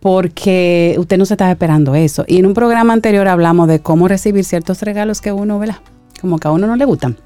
[0.00, 2.24] porque usted no se estaba esperando eso.
[2.26, 5.78] Y en un programa anterior hablamos de cómo recibir ciertos regalos que uno, ¿verdad?
[6.20, 7.16] Como que a uno no le gustan.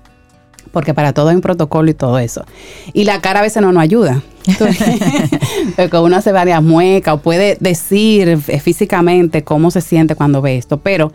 [0.70, 2.46] Porque para todo hay un protocolo y todo eso.
[2.94, 4.22] Y la cara a veces no nos ayuda.
[5.76, 10.78] Porque uno hace varias muecas o puede decir físicamente cómo se siente cuando ve esto.
[10.78, 11.12] Pero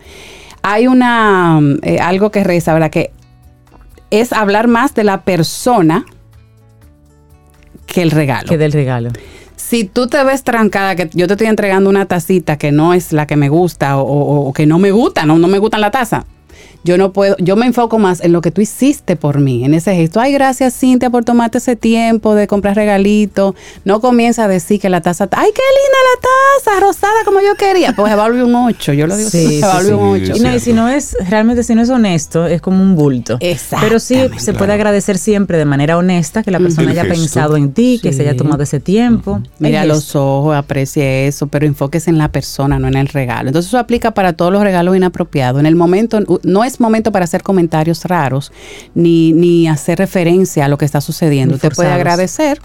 [0.62, 2.90] hay una eh, algo que reza, ¿verdad?
[2.90, 3.10] Que
[4.10, 6.06] es hablar más de la persona
[7.86, 8.48] que el regalo.
[8.48, 9.10] Que del regalo.
[9.58, 13.12] Si tú te ves trancada, que yo te estoy entregando una tacita que no es
[13.12, 15.78] la que me gusta o, o- o que no me gusta, no, no me gusta
[15.78, 16.24] la taza,
[16.84, 19.74] yo no puedo, yo me enfoco más en lo que tú hiciste por mí, en
[19.74, 20.20] ese gesto.
[20.20, 23.54] Ay, gracias Cintia por tomarte ese tiempo de comprar regalitos.
[23.84, 27.54] No comienza a decir que la taza, ay, qué linda la taza, rosada como yo
[27.56, 27.94] quería.
[27.94, 29.90] Pues se va a volver un 8, yo lo digo, Sí, se va a sí,
[29.90, 30.30] un sí.
[30.32, 30.36] 8.
[30.36, 33.38] Y, no, y si no es, realmente si no es honesto, es como un bulto.
[33.80, 37.20] Pero sí se puede agradecer siempre de manera honesta que la persona El haya gesto.
[37.20, 39.40] pensado en ti, que se haya tomado ese tiempo.
[39.58, 43.48] Mira los ojos, aprecie eso, pero enfóquese en la persona, no en el regalo.
[43.48, 45.60] Entonces eso aplica para todos los regalos inapropiados.
[45.60, 48.52] En el momento, no es momento para hacer comentarios raros,
[48.94, 51.54] ni, ni hacer referencia a lo que está sucediendo.
[51.54, 52.60] Usted puede agradecer,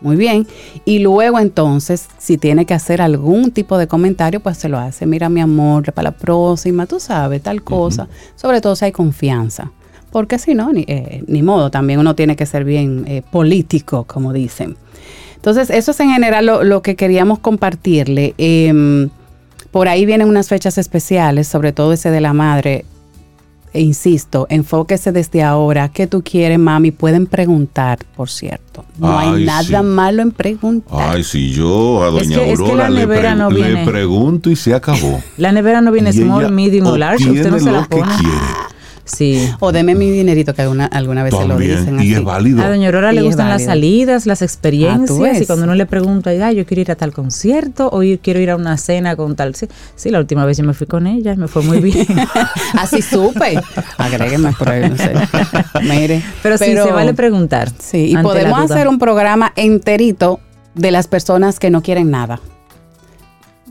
[0.00, 0.46] muy bien,
[0.84, 5.06] y luego entonces, si tiene que hacer algún tipo de comentario, pues se lo hace.
[5.06, 8.08] Mira mi amor, para la próxima, tú sabes, tal cosa.
[8.36, 9.72] Sobre todo si hay confianza.
[10.10, 14.04] Porque si no, ni, eh, ni modo, también uno tiene que ser bien eh, político,
[14.04, 14.76] como dicen.
[15.36, 18.34] Entonces, eso es en general lo, lo que queríamos compartirle.
[18.38, 19.10] Em,
[19.70, 22.84] por ahí vienen unas fechas especiales, sobre todo ese de la madre.
[23.72, 25.88] E insisto, enfóquese desde ahora.
[25.90, 26.90] ¿Qué tú quieres, mami?
[26.90, 28.84] Pueden preguntar, por cierto.
[28.98, 29.84] No hay Ay, nada sí.
[29.86, 31.10] malo en preguntar.
[31.16, 35.20] Ay, si yo a doña que- es que le, no pregunto y se acabó.
[35.36, 37.30] La nevera no viene small, medium o large.
[37.30, 38.38] Usted no se la lo que quiere.
[39.08, 39.48] Sí.
[39.60, 41.96] O deme mi dinerito, que alguna, alguna vez se lo dicen.
[41.96, 42.14] Y así.
[42.14, 42.62] es válido.
[42.62, 45.40] A doña Aurora Y le gustan las salidas, las Ah, experiencias.
[45.40, 48.40] y cuando uno le pregunta, ay, yo quiero ir a tal concierto o yo quiero
[48.40, 49.54] ir a una cena con tal.
[49.54, 49.66] Sí,
[49.96, 52.06] sí, la última vez yo me fui con ella, me fue muy bien.
[52.74, 53.58] Así supe.
[53.96, 55.12] Agrégueme por ahí, no sé.
[55.82, 56.22] Mire.
[56.42, 57.70] Pero, sí, se vale preguntar.
[57.78, 60.40] Sí, y podemos hacer un programa enterito
[60.74, 62.40] de las personas que no quieren nada.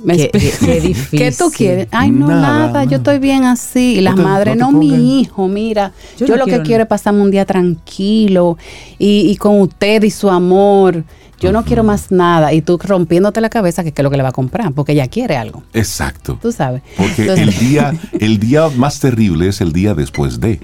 [0.03, 0.57] ¿Me Qué- explico?
[0.65, 1.19] qué difícil.
[1.19, 1.87] ¿Qué tú quieres?
[1.91, 3.95] Ay, no, Nada, yo estoy bien así.
[3.97, 6.67] Y las te- madres, no no, mi hijo, mira, Yo yo, no lo quiero que
[6.67, 8.57] quiero es pasarme un día tranquilo
[8.99, 11.03] y, y con usted y su amor.
[11.39, 12.51] Yo no quiero más nada.
[12.53, 14.93] Y tú rompiéndote la cabeza que qué es lo que le va a comprar, porque
[14.93, 15.61] ella quiere algo.
[15.73, 16.39] Exacto.
[16.41, 16.81] Tú sabes.
[16.97, 20.59] Porque Entonces- el día, el día más terrible es el día después de.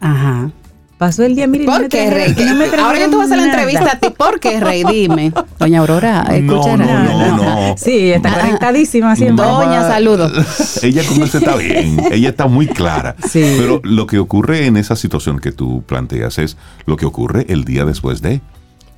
[0.00, 0.50] Ajá.
[0.98, 2.34] Pasó el día, mire, ¿Por qué, Rey?
[2.44, 4.08] no me Ahora yo te voy a hacer la entrevista a ti.
[4.10, 4.82] ¿Por qué, Rey?
[4.82, 5.32] Dime.
[5.56, 6.84] Doña Aurora, No, escúchala.
[7.04, 7.74] no, no, no.
[7.78, 8.40] Sí, está Ah.
[8.40, 9.46] conectadísima siempre.
[9.46, 10.82] Doña, saludos.
[10.82, 13.14] Ella con eso está bien, ella está muy clara.
[13.28, 13.42] Sí.
[13.58, 17.64] Pero lo que ocurre en esa situación que tú planteas es lo que ocurre el
[17.64, 18.40] día después de,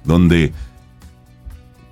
[0.04, 0.54] donde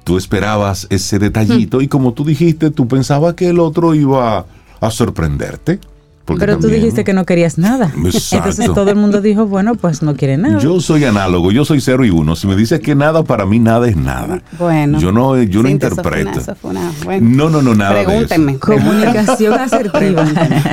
[0.05, 4.47] tú esperabas ese detallito y como tú dijiste, tú pensabas que el otro iba
[4.81, 5.81] a sorprenderte.
[6.29, 7.91] Porque Pero tú dijiste que no querías nada.
[8.05, 8.37] Exacto.
[8.37, 10.59] Entonces todo el mundo dijo, bueno, pues no quiere nada.
[10.61, 12.37] Yo soy análogo, yo soy cero y uno.
[12.37, 14.43] Si me dices que nada, para mí nada es nada.
[14.59, 15.01] Bueno.
[15.01, 16.41] Yo no, yo no Cintia, eso fue una- interpreto.
[16.41, 17.29] eso fue una- bueno.
[17.31, 18.09] No, no, no, nada de eso.
[18.11, 18.59] Pregúntenme.
[18.59, 20.25] Comunicación asertiva.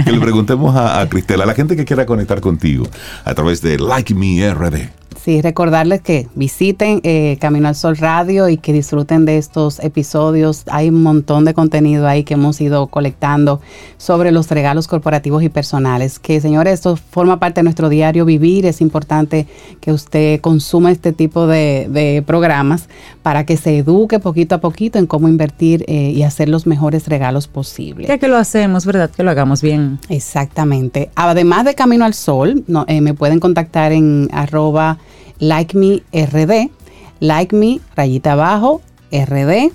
[0.04, 2.86] que le preguntemos a, a Cristela, a la gente que quiera conectar contigo
[3.24, 4.90] a través de Like Me RD.
[5.22, 10.64] Sí, recordarles que visiten eh, Camino al Sol Radio y que disfruten de estos episodios.
[10.68, 13.62] Hay un montón de contenido ahí que hemos ido colectando
[13.98, 16.20] sobre los regalos corporativos y personales.
[16.20, 18.66] Que señores, esto forma parte de nuestro diario vivir.
[18.66, 19.48] Es importante
[19.82, 22.88] que usted consuma este tipo de, de programas
[23.24, 27.08] para que se eduque poquito a poquito en cómo invertir eh, y hacer los mejores
[27.08, 28.08] regalos posibles.
[28.08, 29.10] Ya que lo hacemos, ¿verdad?
[29.10, 30.00] Que lo hagamos bien.
[30.10, 31.10] Exactamente.
[31.16, 35.00] Además de Camino al Sol, no, eh, me pueden contactar en arroba
[35.40, 36.72] like me rd,
[37.20, 39.72] like me rayita abajo rd.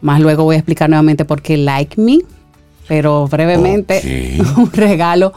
[0.00, 2.18] Más luego voy a explicar nuevamente por qué like me,
[2.88, 5.32] pero brevemente un regalo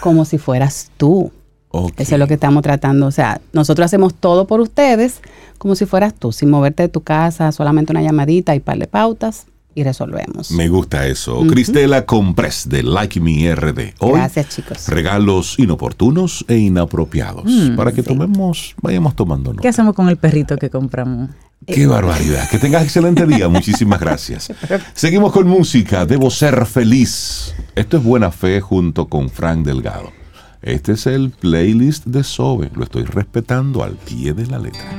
[0.00, 1.32] como si fueras tú.
[1.70, 1.94] Ok.
[1.98, 3.06] Eso es lo que estamos tratando.
[3.06, 5.20] O sea, nosotros hacemos todo por ustedes
[5.58, 8.86] como si fueras tú, sin moverte de tu casa, solamente una llamadita y par de
[8.86, 10.50] pautas y resolvemos.
[10.50, 11.40] Me gusta eso.
[11.46, 13.94] Cristela Comprés de Like Me RD.
[14.00, 14.88] Hoy, Gracias, chicos.
[14.88, 17.44] regalos inoportunos e inapropiados.
[17.76, 19.54] para que tomemos, vayamos tomando.
[19.54, 21.30] ¿Qué hacemos con el perrito que compramos?
[21.66, 22.48] Qué barbaridad.
[22.50, 23.48] Que tengas excelente día.
[23.50, 24.52] Muchísimas gracias.
[24.94, 26.04] Seguimos con música.
[26.06, 27.54] Debo ser feliz.
[27.76, 30.10] Esto es Buena Fe junto con Frank Delgado.
[30.60, 32.70] Este es el playlist de Sobe.
[32.74, 34.98] Lo estoy respetando al pie de la letra.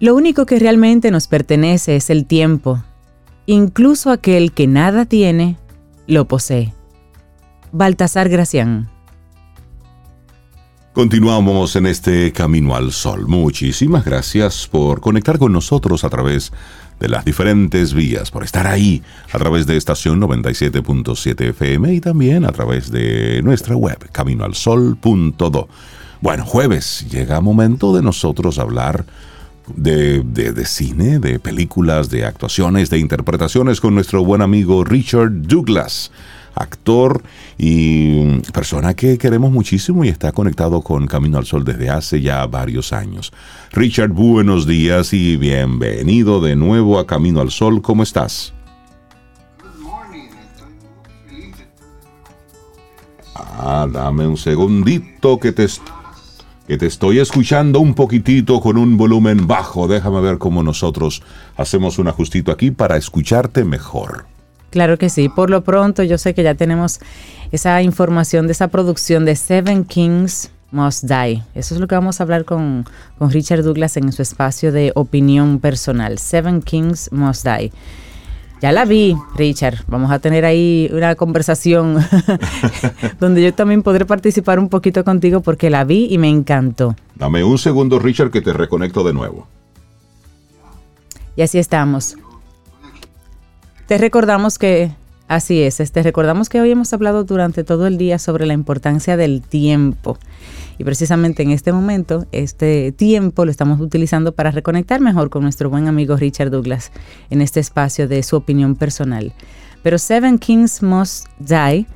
[0.00, 2.82] Lo único que realmente nos pertenece es el tiempo.
[3.44, 5.58] Incluso aquel que nada tiene,
[6.06, 6.72] lo posee.
[7.70, 8.88] Baltasar Gracián.
[10.94, 13.28] Continuamos en este Camino al Sol.
[13.28, 16.50] Muchísimas gracias por conectar con nosotros a través
[16.98, 19.02] de las diferentes vías, por estar ahí
[19.32, 25.68] a través de estación 97.7 FM y también a través de nuestra web, caminoalsol.do.
[26.22, 29.04] Bueno, jueves llega momento de nosotros hablar
[29.76, 36.10] de, de, cine, de películas, de actuaciones, de interpretaciones con nuestro buen amigo Richard Douglas
[36.54, 37.22] actor
[37.58, 42.46] y persona que queremos muchísimo y está conectado con Camino al Sol desde hace ya
[42.46, 43.32] varios años.
[43.72, 47.82] Richard, buenos días y bienvenido de nuevo a Camino al Sol.
[47.82, 48.52] ¿Cómo estás?
[53.62, 55.66] Ah, dame un segundito que te,
[56.70, 59.88] que te estoy escuchando un poquitito con un volumen bajo.
[59.88, 61.20] Déjame ver cómo nosotros
[61.56, 64.26] hacemos un ajustito aquí para escucharte mejor.
[64.70, 65.28] Claro que sí.
[65.28, 67.00] Por lo pronto, yo sé que ya tenemos
[67.50, 71.42] esa información de esa producción de Seven Kings Must Die.
[71.56, 72.84] Eso es lo que vamos a hablar con,
[73.18, 76.20] con Richard Douglas en su espacio de opinión personal.
[76.20, 77.72] Seven Kings Must Die.
[78.60, 79.84] Ya la vi, Richard.
[79.86, 81.96] Vamos a tener ahí una conversación
[83.20, 86.94] donde yo también podré participar un poquito contigo porque la vi y me encantó.
[87.14, 89.46] Dame un segundo, Richard, que te reconecto de nuevo.
[91.36, 92.16] Y así estamos.
[93.86, 94.92] Te recordamos que,
[95.30, 99.16] así es, te recordamos que hoy hemos hablado durante todo el día sobre la importancia
[99.16, 100.18] del tiempo.
[100.76, 105.70] Y precisamente en este momento, este tiempo lo estamos utilizando para reconectar mejor con nuestro
[105.70, 106.90] buen amigo Richard Douglas
[107.30, 109.32] en este espacio de su opinión personal.
[109.84, 111.86] Pero Seven Kings Must Die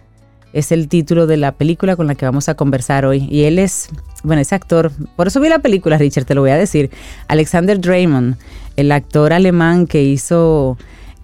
[0.53, 3.27] es el título de la película con la que vamos a conversar hoy.
[3.29, 3.89] Y él es,
[4.23, 4.93] bueno, es actor.
[5.17, 6.91] Por eso vi la película, Richard, te lo voy a decir.
[7.27, 8.37] Alexander Draymond,
[8.77, 10.79] el actor alemán que hizo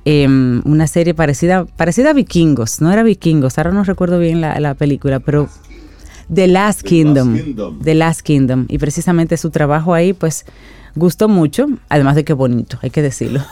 [0.07, 4.75] Em, una serie parecida, parecida a Vikingos, no era Vikingos, ahora no recuerdo bien la,
[4.75, 5.51] película, pero
[6.33, 7.39] The Last Kingdom,
[7.83, 10.47] The Last Kingdom, y precisamente su trabajo ahí pues
[10.95, 13.45] gustó mucho, además de que bonito, hay que decirlo.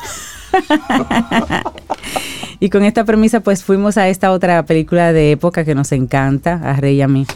[2.60, 6.54] y con esta premisa pues fuimos a esta otra película de época que nos encanta,
[6.54, 7.26] a Rey y a mí.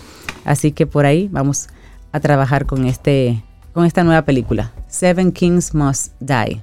[0.46, 1.68] Así que por ahí vamos
[2.12, 3.42] a trabajar con este
[3.74, 6.62] con esta nueva película, Seven Kings Must Die.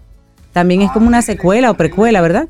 [0.54, 2.48] También es como una secuela o precuela, ¿verdad?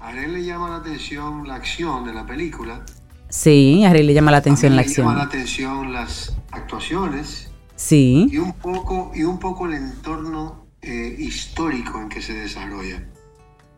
[0.00, 2.84] A él le llama la atención la acción de la película.
[3.28, 5.06] Sí, a él le llama la atención la acción.
[5.06, 7.50] Le llama la atención las actuaciones.
[7.76, 8.28] Sí.
[8.30, 13.02] Y un poco, y un poco el entorno eh, histórico en que se desarrolla.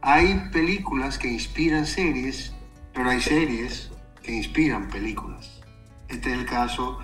[0.01, 2.53] Hay películas que inspiran series,
[2.93, 3.91] pero hay series
[4.23, 5.61] que inspiran películas.
[6.09, 6.99] Este es el caso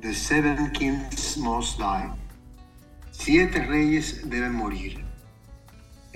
[0.00, 2.10] de Seven Kings Must Die.
[3.12, 5.05] Siete reyes deben morir.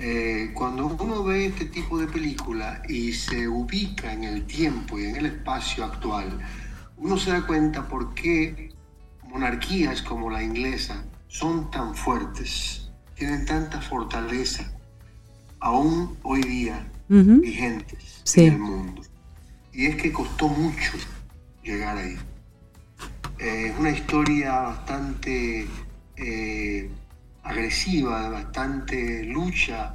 [0.02, 5.04] Eh, cuando uno ve este tipo de película y se ubica en el tiempo y
[5.04, 6.40] en el espacio actual,
[6.96, 8.72] uno se da cuenta por qué
[9.24, 14.72] monarquías como la inglesa son tan fuertes, tienen tanta fortaleza,
[15.58, 19.02] aún hoy día vigentes en el mundo.
[19.70, 20.92] Y es que costó mucho
[21.62, 22.16] llegar ahí.
[23.38, 25.66] Eh, es una historia bastante
[26.16, 26.90] eh,
[27.42, 29.94] agresiva, bastante lucha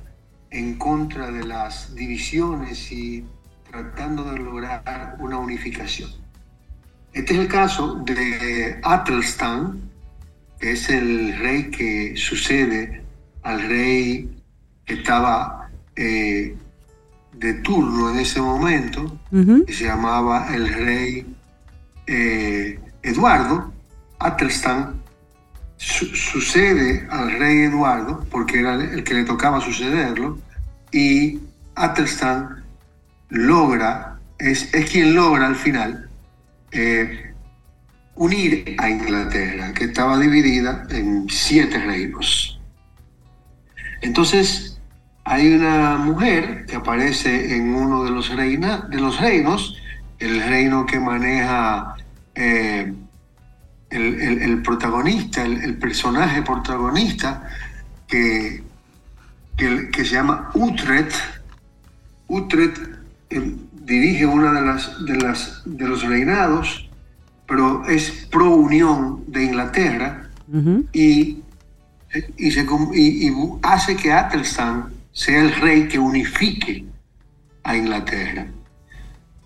[0.50, 3.26] en contra de las divisiones y
[3.70, 6.10] tratando de lograr una unificación.
[7.14, 9.90] Este es el caso de Atelstan,
[10.60, 13.04] que es el rey que sucede
[13.44, 14.30] al rey
[14.86, 16.56] que estaba eh,
[17.34, 19.20] de turno en ese momento,
[19.66, 21.36] que se llamaba el rey
[22.08, 23.74] eh, Eduardo.
[24.20, 25.02] Atelstan
[25.78, 30.38] sucede al rey Eduardo, porque era el que le tocaba sucederlo,
[30.92, 31.40] y
[31.76, 32.64] Atelstan
[33.30, 36.10] logra, es, es quien logra al final
[36.72, 37.34] eh,
[38.16, 42.60] unir a Inglaterra, que estaba dividida en siete reinos.
[44.02, 44.80] Entonces,
[45.24, 49.76] hay una mujer que aparece en uno de los, reina, de los reinos,
[50.20, 51.96] el reino que maneja
[52.36, 52.94] eh,
[53.90, 57.48] el, protagonista, el, personaje protagonista,
[58.08, 58.64] que,
[59.58, 61.16] que, se llama Utrecht.
[62.28, 62.78] Utrecht
[63.30, 66.90] eh, dirige una de las, de las de los reinados,
[67.48, 70.30] pero es pro unión de Inglaterra
[70.94, 71.42] y,
[72.38, 73.32] y, se, y,
[73.62, 76.86] hace que Atelstan sea el rey que unifique
[77.64, 78.48] a Inglaterra.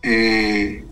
[0.01, 0.85] Eh,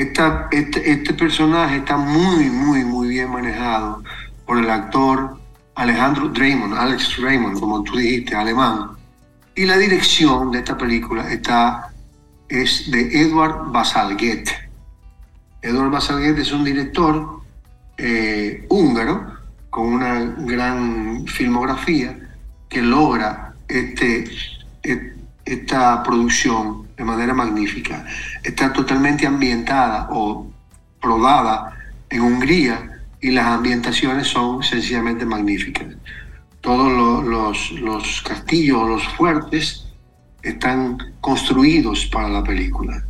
[0.00, 4.02] este, este, personaje está muy, muy, muy bien manejado
[4.46, 5.38] por el actor
[5.74, 8.92] Alejandro Draymond, Alex Draymond, como tú dijiste, alemán.
[9.54, 11.90] Y la dirección de esta película está,
[12.48, 14.48] es de Edward Basalguet.
[15.60, 17.40] Edward Basalguet es un director
[17.98, 19.34] eh, húngaro
[19.68, 22.18] con una gran filmografía
[22.70, 24.24] que logra este,
[24.82, 28.04] e- esta producción de manera magnífica.
[28.42, 30.50] Está totalmente ambientada o
[31.00, 31.72] rodada
[32.10, 35.86] en Hungría y las ambientaciones son sencillamente magníficas.
[36.60, 39.86] Todos lo- los, los castillos, los fuertes,
[40.42, 43.02] están construidos para la película.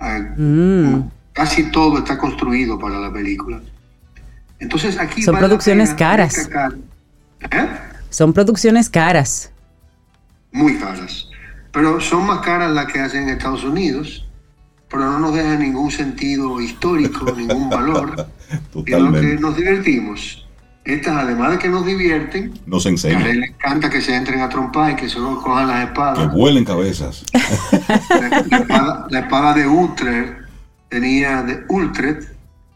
[0.00, 1.10] Ah, Mm.
[1.34, 3.60] Casi todo está construido para la película.
[4.58, 6.48] Entonces aquí Son vale producciones caras.
[7.50, 7.68] ¿Eh?
[8.08, 9.50] Son producciones caras.
[10.52, 11.28] Muy caras.
[11.76, 14.26] Pero son más caras las que hacen en Estados Unidos,
[14.88, 18.26] pero no nos dejan ningún sentido histórico, ningún valor.
[18.86, 20.42] Y lo que nos divertimos.
[20.86, 23.28] Estas, además de que nos divierten, Nos a enseña.
[23.28, 25.84] él le encanta que se entren a trompar y que se nos cojan las Que
[25.86, 26.32] espadas.
[26.32, 27.24] vuelen cabezas.
[28.08, 30.32] La, la espada, la espada de Utrecht
[30.88, 32.22] tenía de Utrecht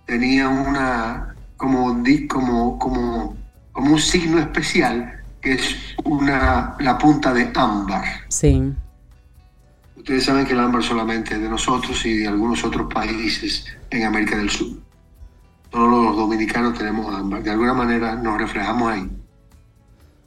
[0.07, 3.37] tenía una como di- como como
[3.73, 8.05] como un signo especial que es una la punta de ámbar.
[8.29, 8.73] Sí.
[10.01, 14.35] Ustedes saben que el ámbar solamente de nosotros y de algunos otros países en América
[14.39, 14.79] del Sur.
[15.69, 17.43] Todos los dominicanos tenemos ámbar.
[17.43, 19.11] De alguna manera nos reflejamos ahí.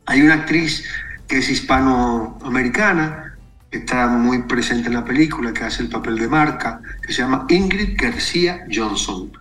[0.06, 0.86] Hay una actriz
[1.28, 3.36] que es hispanoamericana,
[3.72, 7.24] que está muy presente en la película, que hace el papel de marca, que se
[7.24, 9.32] llama Ingrid García Johnson.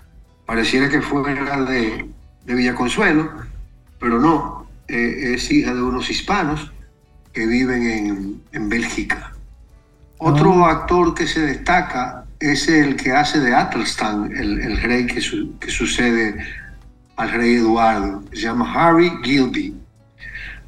[0.47, 2.09] Pareciera que fuera de,
[2.47, 3.31] de Villa Consuelo,
[4.01, 4.67] pero no.
[4.89, 6.73] eh, es hija de unos hispanos
[7.35, 9.32] que viven en, en Bélgica.
[10.25, 15.21] Otro actor que se destaca es el que hace de Athelstan, el, el rey que,
[15.21, 16.37] su- que sucede
[17.17, 18.23] al rey Eduardo.
[18.33, 19.75] Se llama Harry Gilby.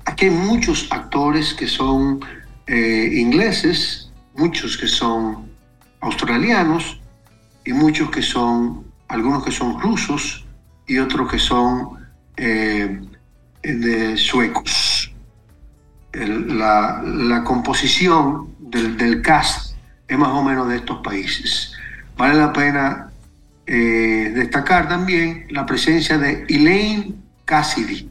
[0.06, 2.20] Aquí hay muchos actores que son
[2.66, 5.48] eh, ingleses, muchos que son
[6.00, 7.00] australianos
[7.64, 10.44] y muchos que son, algunos que son rusos
[10.86, 11.90] y otros que son
[12.36, 13.00] eh,
[13.62, 15.12] de suecos.
[16.12, 21.72] El- la, la composición del, del cast es más o menos de estos países.
[22.16, 23.10] Vale la pena
[23.66, 27.14] eh, destacar también la presencia de Elaine
[27.44, 28.10] Cassidy.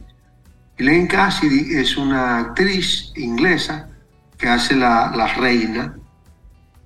[0.76, 3.88] Elaine Cassidy es una actriz inglesa
[4.36, 5.94] que hace la, la reina,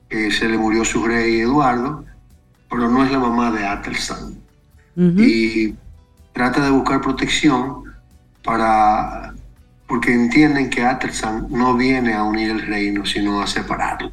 [0.09, 2.05] que se le murió su rey Eduardo,
[2.69, 4.39] pero no es la mamá de Athelstan
[4.97, 5.21] Ujú.
[5.21, 5.75] y
[6.35, 7.85] trata de buscar protección
[8.45, 9.35] para
[9.89, 14.13] porque entienden que Athelstan no viene a unir el reino, sino a separarlo.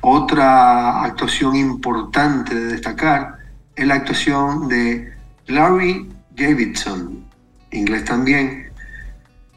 [0.00, 3.36] Otra actuación importante de destacar
[3.76, 5.12] es la actuación de
[5.46, 7.24] Larry Davidson,
[7.70, 8.72] inglés también,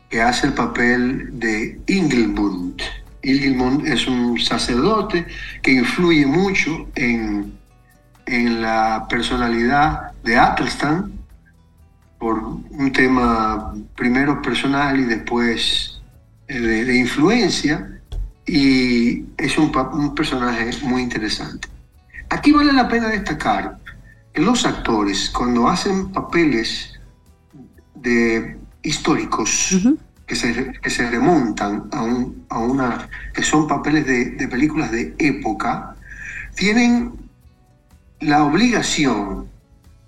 [0.09, 2.82] que hace el papel de Ingilmund.
[3.24, 5.26] Ingilmund es un sacerdote
[5.61, 7.57] que influye mucho en,
[8.26, 11.24] en la personalidad de Athelstan
[12.20, 16.01] por un tema primero personal y después
[16.47, 17.99] eh, de, de influencia
[18.45, 19.72] y es un,
[20.16, 21.68] personaje muy interesante.
[22.30, 23.78] Aquí vale la pena destacar
[24.34, 26.99] que los actores cuando hacen papeles
[27.95, 29.97] de históricos Ujú.
[30.28, 34.91] que, se, que se remontan a, un- a una que son papeles de, de películas
[34.91, 35.95] de época
[36.55, 37.13] tienen
[38.20, 39.47] la obligación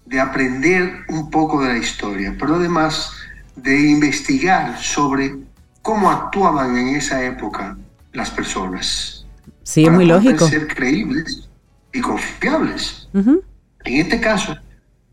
[0.08, 3.12] de aprender un poco de la historia, pero además
[3.56, 5.36] de investigar sobre
[5.82, 7.78] cómo actuaban en esa época
[8.14, 9.26] las personas.
[9.64, 10.48] Sí, es muy poder lógico.
[10.48, 11.50] ser creíbles
[11.92, 13.10] y confiables.
[13.14, 13.44] Ujú.
[13.84, 14.56] En este caso,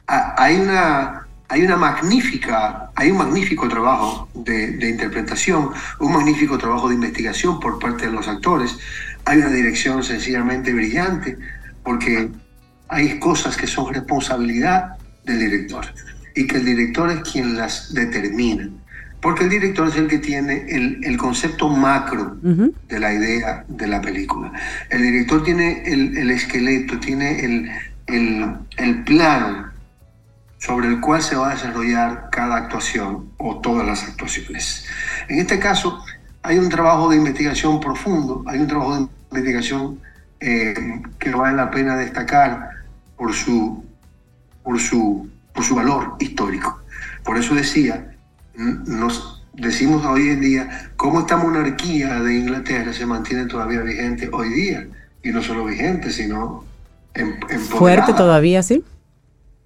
[0.07, 6.57] ha- hay una, hay una magnífica, hay un magnífico trabajo de, de interpretación, un magnífico
[6.57, 8.79] trabajo de investigación por parte de los actores.
[9.25, 11.37] Hay una dirección sencillamente brillante,
[11.83, 12.31] porque
[12.89, 15.87] hay cosas que son responsabilidad del director
[16.35, 18.69] y que el director es quien las determina.
[19.21, 23.87] Porque el director es el que tiene el, el concepto macro de la idea de
[23.87, 24.53] la película.
[24.91, 27.71] El director tiene el, el esqueleto, tiene el,
[28.07, 29.73] el, el plano
[30.59, 34.85] sobre el cual se va a desarrollar cada actuación o todas las actuaciones.
[35.29, 36.05] En este caso,
[36.43, 40.01] hay un trabajo de investigación profundo, hay un trabajo de investigación
[40.47, 42.71] eh, que vale la pena destacar
[43.17, 43.85] por su,
[44.63, 46.83] por su, por su valor histórico.
[47.25, 48.15] Por eso decía,
[48.55, 54.51] nos decimos hoy en día cómo esta monarquía de Inglaterra se mantiene todavía vigente hoy
[54.51, 54.87] día.
[55.23, 56.65] Y no solo vigente, sino
[57.15, 58.85] em- empoderada Fuerte todavía, sí.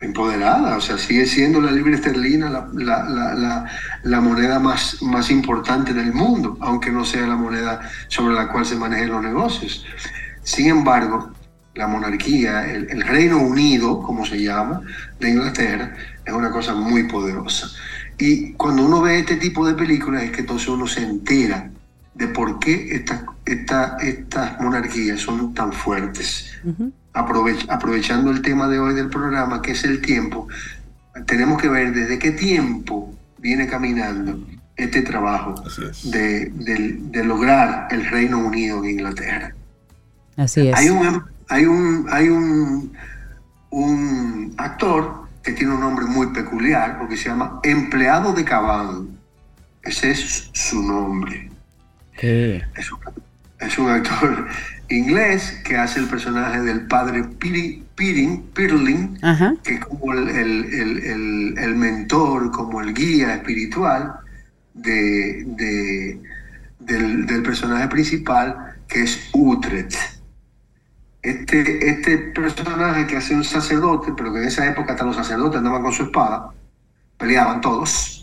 [0.01, 3.67] empoderada, o sea, sigue siendo la libra esterlina la, la- la- la-
[4.05, 8.65] la moneda más, más importante del mundo, aunque no sea la moneda sobre la cual
[8.65, 9.85] se manejan los negocios.
[10.49, 11.31] Sin embargo,
[11.75, 14.81] la monarquía, el, el Reino Unido, como se llama,
[15.21, 15.95] de Inglaterra,
[16.25, 17.69] es una cosa muy poderosa.
[18.17, 21.71] Y cuando uno ve este tipo de películas es que entonces uno se entera
[22.15, 26.51] de por qué estas estas monarquías son tan fuertes.
[27.13, 30.49] aprovechando el tema de hoy del programa, que es el tiempo,
[31.27, 34.41] tenemos que ver desde qué tiempo viene caminando
[34.77, 35.55] este trabajo
[36.05, 39.53] de, de, lograr el Reino Unido en Inglaterra.
[40.39, 40.77] Así es.
[40.77, 42.93] Hay un, hay un, hay un,
[43.71, 49.09] un actor que tiene un nombre muy peculiar porque se llama Empleado de Cabal.
[49.83, 51.51] Ese es su nombre.
[53.61, 54.47] Es, un, actor
[54.89, 62.95] inglés que hace el personaje del padre Pirling, que es como el, mentor, como el
[62.95, 64.15] guía espiritual
[64.75, 65.45] de,
[66.81, 70.18] del, del, personaje principal, que es Utrecht.
[71.23, 75.59] Este, este personaje que hace un sacerdote, pero que en esa época hasta los sacerdotes
[75.59, 76.51] andaban con su espada,
[77.17, 78.19] peleaban todos,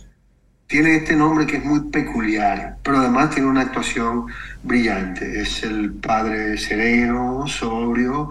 [0.68, 4.26] tiene este nombre que es muy peculiar, pero además tiene una actuación
[4.64, 5.42] brillante.
[5.42, 8.30] Es el padre sereno, sobrio,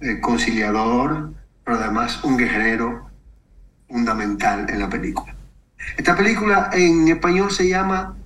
[0.00, 1.32] eh, conciliador,
[1.64, 3.08] pero además un guerrero
[3.88, 5.34] fundamental en la película.
[5.96, 8.16] Esta película en español se llama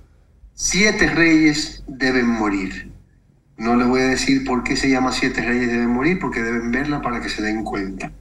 [0.53, 2.90] Siete Reyes deben morir.
[3.61, 6.71] No les voy a decir por qué se llama Siete Reyes deben morir, porque deben
[6.71, 8.11] verla para que se den cuenta.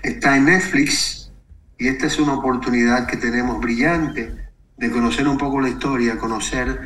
[0.00, 1.32] Está en Netflix
[1.76, 4.32] y esta es una oportunidad que tenemos brillante
[4.76, 6.80] de conocer un poco la historia, conocer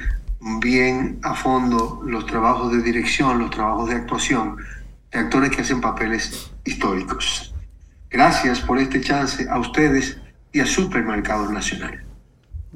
[0.63, 4.57] bien a fondo los trabajos de dirección, los trabajos de actuación
[5.13, 7.55] de actores que hacen papeles históricos.
[8.09, 10.17] Gracias por este chance a ustedes
[10.55, 12.03] y a Supermercados Nacional.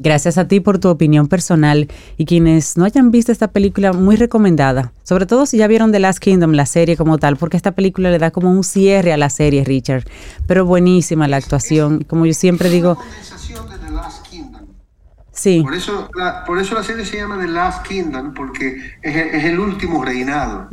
[0.01, 4.15] Gracias a ti por tu opinión personal y quienes no hayan visto esta película, muy
[4.15, 4.93] recomendada.
[5.03, 8.09] Sobre todo si ya vieron The Last Kingdom, la serie como tal, porque esta película
[8.13, 10.05] le da como un cierre a la serie, Richard.
[10.47, 12.97] Pero buenísima la actuación, como yo siempre digo.
[15.33, 15.63] Sí.
[15.63, 19.59] Por eso, la, por eso la serie se llama The Last Kingdom, porque es, el
[19.59, 20.69] último reinado.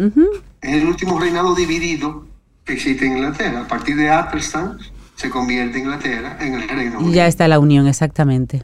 [0.61, 2.27] Es el último reinado dividido
[2.63, 3.61] que existe en Inglaterra.
[3.61, 4.77] A partir de Athelstan
[5.15, 7.13] se convierte Inglaterra en el Reino Unido.
[7.13, 8.63] Ya está la unión, exactamente.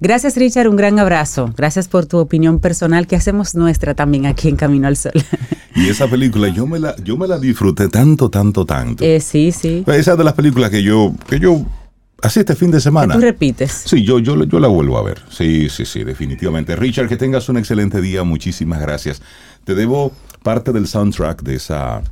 [0.00, 1.52] Gracias Richard, un gran abrazo.
[1.56, 5.12] Gracias por tu opinión personal que hacemos nuestra también aquí en Camino al Sol.
[5.76, 9.04] Y esa película yo me la, yo me la disfruté tanto, tanto, tanto.
[9.04, 9.84] Eh, sí, sí.
[9.86, 11.64] Esa de las películas que yo, que yo
[12.20, 13.14] Así este fin de semana.
[13.14, 13.70] ¿Tú repites?
[13.70, 15.22] Sí, yo, yo, yo la vuelvo a ver.
[15.30, 16.74] Sí, sí, sí, definitivamente.
[16.74, 18.24] Richard, que tengas un excelente día.
[18.24, 19.22] Muchísimas gracias.
[19.62, 20.10] Te debo
[20.42, 22.02] parte del soundtrack de esa,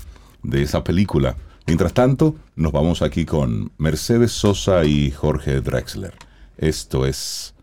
[0.44, 1.36] de esa película.
[1.66, 6.14] Mientras tanto, nos vamos aquí con Mercedes Sosa y Jorge Drexler.
[6.58, 7.54] Esto es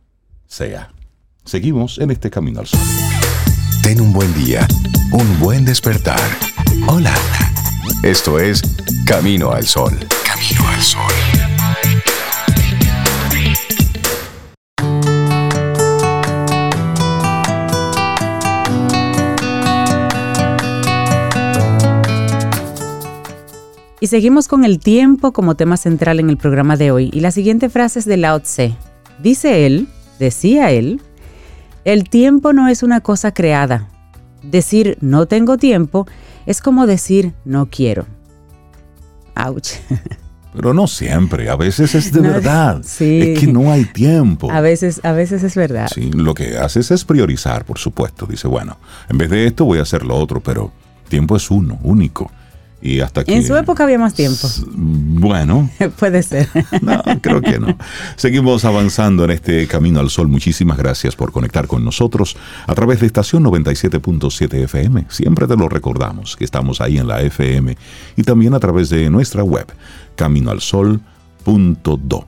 [0.48, 0.94] sea.
[1.46, 2.80] Seguimos en este camino al sol.
[3.82, 4.68] Ten un buen día,
[5.12, 6.22] un buen despertar.
[6.88, 7.14] Hola.
[8.04, 8.62] Esto es
[9.06, 9.98] Camino al Sol.
[10.26, 11.53] Camino al Sol.
[24.04, 27.10] Y seguimos con el tiempo como tema central en el programa de hoy.
[27.14, 28.76] Y la siguiente frase es de Lao Tse.
[29.20, 29.88] Dice él,
[30.20, 31.00] decía él,
[31.86, 33.88] el tiempo no es una cosa creada.
[34.42, 36.06] Decir no tengo tiempo
[36.46, 38.06] es como decir no quiero.
[39.38, 39.70] Ouch.
[40.54, 42.82] Pero no siempre, a veces es de verdad.
[42.84, 43.22] Sí.
[43.36, 44.52] Es que no hay tiempo.
[44.52, 45.88] A veces, a veces es verdad.
[45.90, 48.26] Sí, lo que haces es priorizar, por supuesto.
[48.26, 48.76] Dice, bueno,
[49.08, 50.74] en vez de esto voy a hacer lo otro, pero
[51.08, 52.30] tiempo es uno, único.
[52.86, 54.46] Y hasta En su época había más tiempo.
[54.68, 55.70] Bueno.
[56.00, 56.50] Puede ser.
[56.82, 57.78] No, creo que no.
[58.18, 60.28] Seguimos avanzando en este camino al sol.
[60.28, 62.36] Muchísimas gracias por conectar con nosotros
[62.68, 65.06] a través de estación 97.7 FM.
[65.08, 67.78] Siempre te lo recordamos que estamos ahí en la FM
[68.18, 69.68] y también a través de nuestra web,
[70.18, 72.28] caminoalsol.do.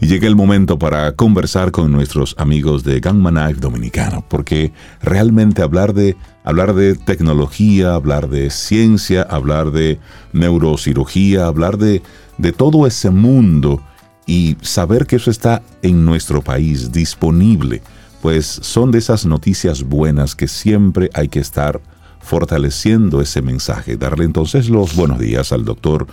[0.00, 5.62] Y llega el momento para conversar con nuestros amigos de Gamma Knife Dominicano, porque realmente
[5.62, 6.16] hablar de,
[6.48, 9.98] hablar de tecnología, hablar de ciencia, hablar de
[10.32, 12.00] neurocirugía, hablar de,
[12.38, 13.82] de todo ese mundo
[14.26, 17.82] y saber que eso está en nuestro país disponible,
[18.22, 21.82] pues son de esas noticias buenas que siempre hay que estar
[22.18, 23.98] fortaleciendo ese mensaje.
[23.98, 26.06] Darle entonces los buenos días al doctor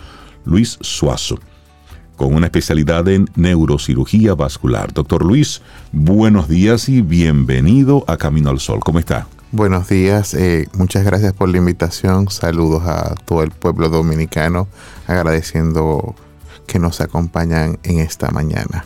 [0.44, 1.38] Luis Suazo
[2.14, 4.92] con una especialidad en neurocirugía vascular.
[4.92, 5.62] Doctor Luis,
[5.92, 8.80] buenos días y bienvenido a Camino al Sol.
[8.80, 9.26] ¿Cómo está?
[9.56, 12.28] Buenos días, eh, muchas gracias por la invitación.
[12.28, 14.68] Saludos a todo el pueblo dominicano,
[15.06, 16.14] agradeciendo
[16.66, 18.84] que nos acompañan en esta mañana.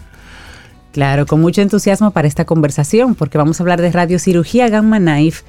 [0.93, 5.43] Claro, con mucho entusiasmo para esta conversación, porque vamos a hablar de radiocirugía gamma knife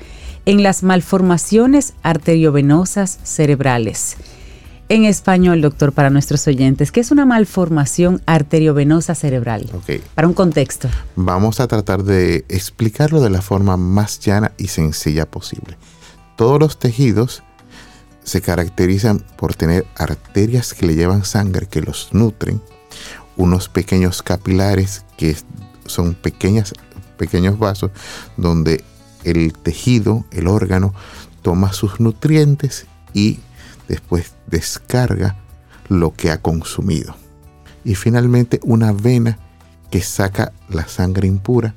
[0.47, 4.17] en las malformaciones arteriovenosas cerebrales.
[4.91, 9.69] En español, doctor, para nuestros oyentes, ¿qué es una malformación arteriovenosa cerebral?
[10.15, 10.89] Para un contexto.
[11.15, 15.77] Vamos a tratar de explicarlo de la forma más llana y sencilla posible.
[16.35, 17.41] Todos los tejidos
[18.25, 22.61] se caracterizan por tener arterias que le llevan sangre, que los nutren,
[23.37, 25.37] unos pequeños capilares que
[25.85, 26.73] son pequeñas,
[27.15, 27.91] pequeños vasos
[28.35, 28.83] donde
[29.23, 30.93] el tejido, el órgano,
[31.41, 33.39] toma sus nutrientes y
[33.91, 35.35] después descarga
[35.89, 37.13] lo que ha consumido.
[37.83, 39.37] Y finalmente una vena
[39.89, 41.75] que saca la sangre impura,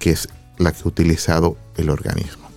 [0.00, 0.28] que es
[0.58, 2.48] la que ha utilizado el organismo.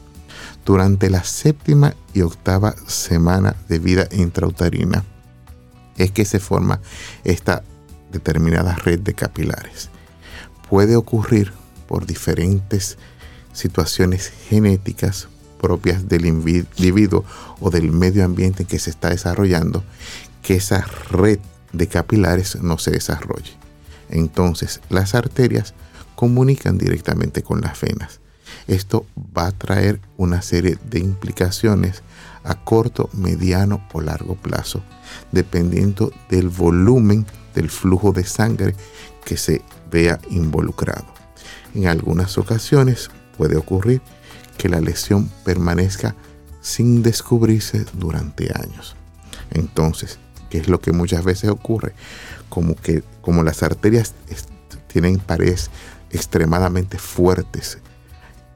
[0.66, 5.04] Durante la séptima y octava semana de vida intrauterina
[5.98, 6.82] es que se forma
[7.24, 7.64] esta
[8.12, 9.90] determinada red de capilares.
[10.68, 11.54] Puede ocurrir
[11.88, 12.98] por diferentes
[13.54, 15.28] situaciones genéticas
[15.62, 17.24] propias del individuo
[17.60, 19.84] o del medio ambiente en que se está desarrollando,
[20.42, 21.40] que esa red
[21.74, 23.52] de capilares no se desarrolle.
[24.10, 25.74] Entonces, las arterias
[26.16, 28.20] comunican directamente con las venas.
[28.68, 32.04] Esto va a traer una serie de implicaciones
[32.44, 34.82] a corto, mediano o largo plazo,
[35.32, 38.76] dependiendo del volumen del flujo de sangre
[39.26, 41.06] que se vea involucrado.
[41.76, 44.02] En algunas ocasiones puede ocurrir
[44.60, 46.16] que la lesión permanezca
[46.62, 48.96] sin descubrirse durante años.
[49.52, 51.94] Entonces, ¿qué es lo que muchas veces ocurre?
[52.50, 54.14] Como que como las arterias
[54.88, 55.72] tienen paredes
[56.12, 57.78] extremadamente fuertes,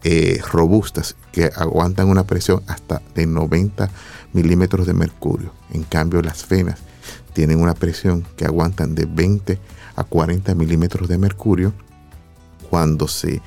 [0.04, 3.90] eh, robustas, que aguantan una presión hasta de 90
[4.34, 5.54] milímetros de mercurio.
[5.72, 6.80] En cambio, las venas
[7.32, 9.58] tienen una presión que aguantan de 20
[9.96, 11.74] a 40 milímetros de mercurio.
[12.70, 13.42] Cuando se,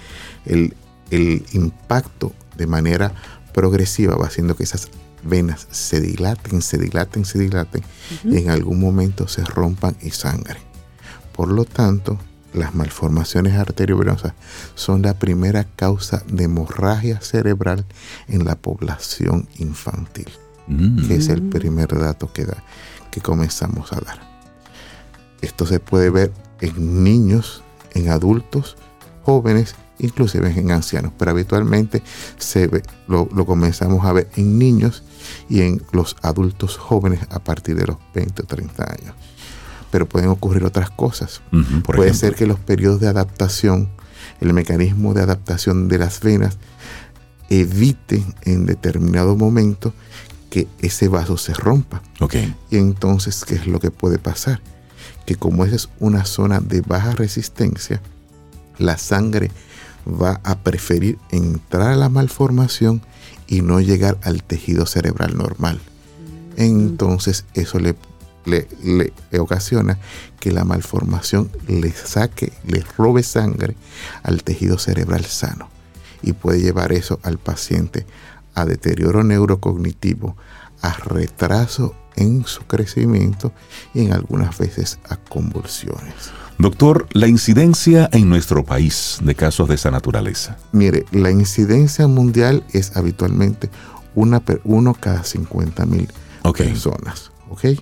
[0.47, 0.75] el,
[1.11, 3.13] el impacto de manera
[3.53, 4.89] progresiva va haciendo que esas
[5.23, 7.83] venas se dilaten, se dilaten, se dilaten
[8.25, 10.59] y en algún momento se rompan y sangren.
[11.33, 12.19] Por lo tanto,
[12.55, 14.33] las malformaciones arteriovenosas
[14.75, 17.85] son la primera causa de hemorragia cerebral
[18.29, 20.29] en la población infantil,
[21.07, 22.63] que es el primer dato que, da,
[23.11, 24.21] que comenzamos a dar.
[25.43, 28.77] Esto se puede ver en niños, en adultos,
[29.23, 32.03] jóvenes inclusive en ancianos, pero habitualmente
[32.39, 35.03] se ve, lo, comenzamos a ver en niños
[35.49, 39.15] y en los adultos jóvenes a partir de los 20 o 30 años.
[39.91, 41.41] Pero pueden ocurrir otras cosas.
[41.85, 43.89] Puede ser que los periodos de adaptación,
[44.41, 46.59] el mecanismo de adaptación de las venas,
[47.49, 49.95] evite en determinado momento
[50.51, 52.03] que ese vaso se rompa.
[52.21, 52.55] Okay.
[52.71, 54.61] Y entonces, ¿qué es lo que puede pasar?
[55.25, 58.01] Que como esa es una zona de baja resistencia,
[58.79, 59.51] la sangre
[60.07, 63.03] va a preferir entrar a la malformación
[63.47, 65.81] y no llegar al tejido cerebral normal.
[66.57, 67.97] Entonces eso le,
[68.47, 69.99] le, ocasiona
[70.41, 73.77] que la malformación le saque, le robe sangre
[74.23, 75.69] al tejido cerebral sano
[76.23, 78.07] y puede llevar eso al paciente
[78.55, 80.37] a deterioro neurocognitivo,
[80.81, 83.53] a retraso en su crecimiento
[83.93, 86.33] y en algunas veces a convulsiones.
[86.59, 90.57] Doctor, la incidencia en nuestro país de casos de esa naturaleza.
[90.73, 93.69] Mire, la incidencia mundial es habitualmente
[94.15, 96.09] una uno cada 50 mil
[96.57, 97.31] personas.
[97.51, 97.79] ¿ok?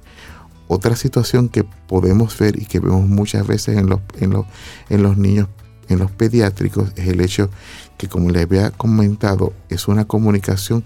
[0.66, 4.44] Otra situación que podemos ver y que vemos muchas veces en los, en los,
[4.88, 5.46] en los niños,
[5.88, 7.50] en los pediátricos, es el hecho
[7.96, 10.82] que, como les había comentado, es una comunicación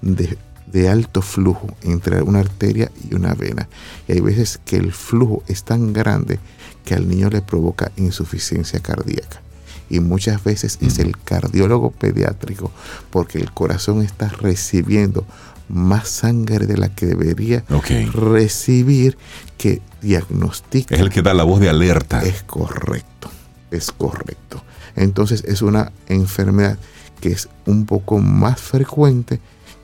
[0.00, 0.38] de
[0.72, 3.68] de alto flujo entre una arteria y una vena.
[4.08, 6.38] Y hay veces que el flujo es tan grande
[6.84, 9.40] que al niño le provoca insuficiencia cardíaca.
[9.88, 12.70] Y muchas veces es el cardiólogo pediátrico
[13.10, 15.26] porque el corazón está recibiendo
[15.68, 17.64] más sangre de la que debería
[18.12, 19.18] recibir
[19.58, 20.94] que diagnostica.
[20.94, 22.22] Es el que da la voz de alerta.
[22.22, 23.30] Es correcto,
[23.70, 24.62] es correcto.
[24.96, 26.78] Entonces es una enfermedad
[27.20, 29.40] que es un poco más frecuente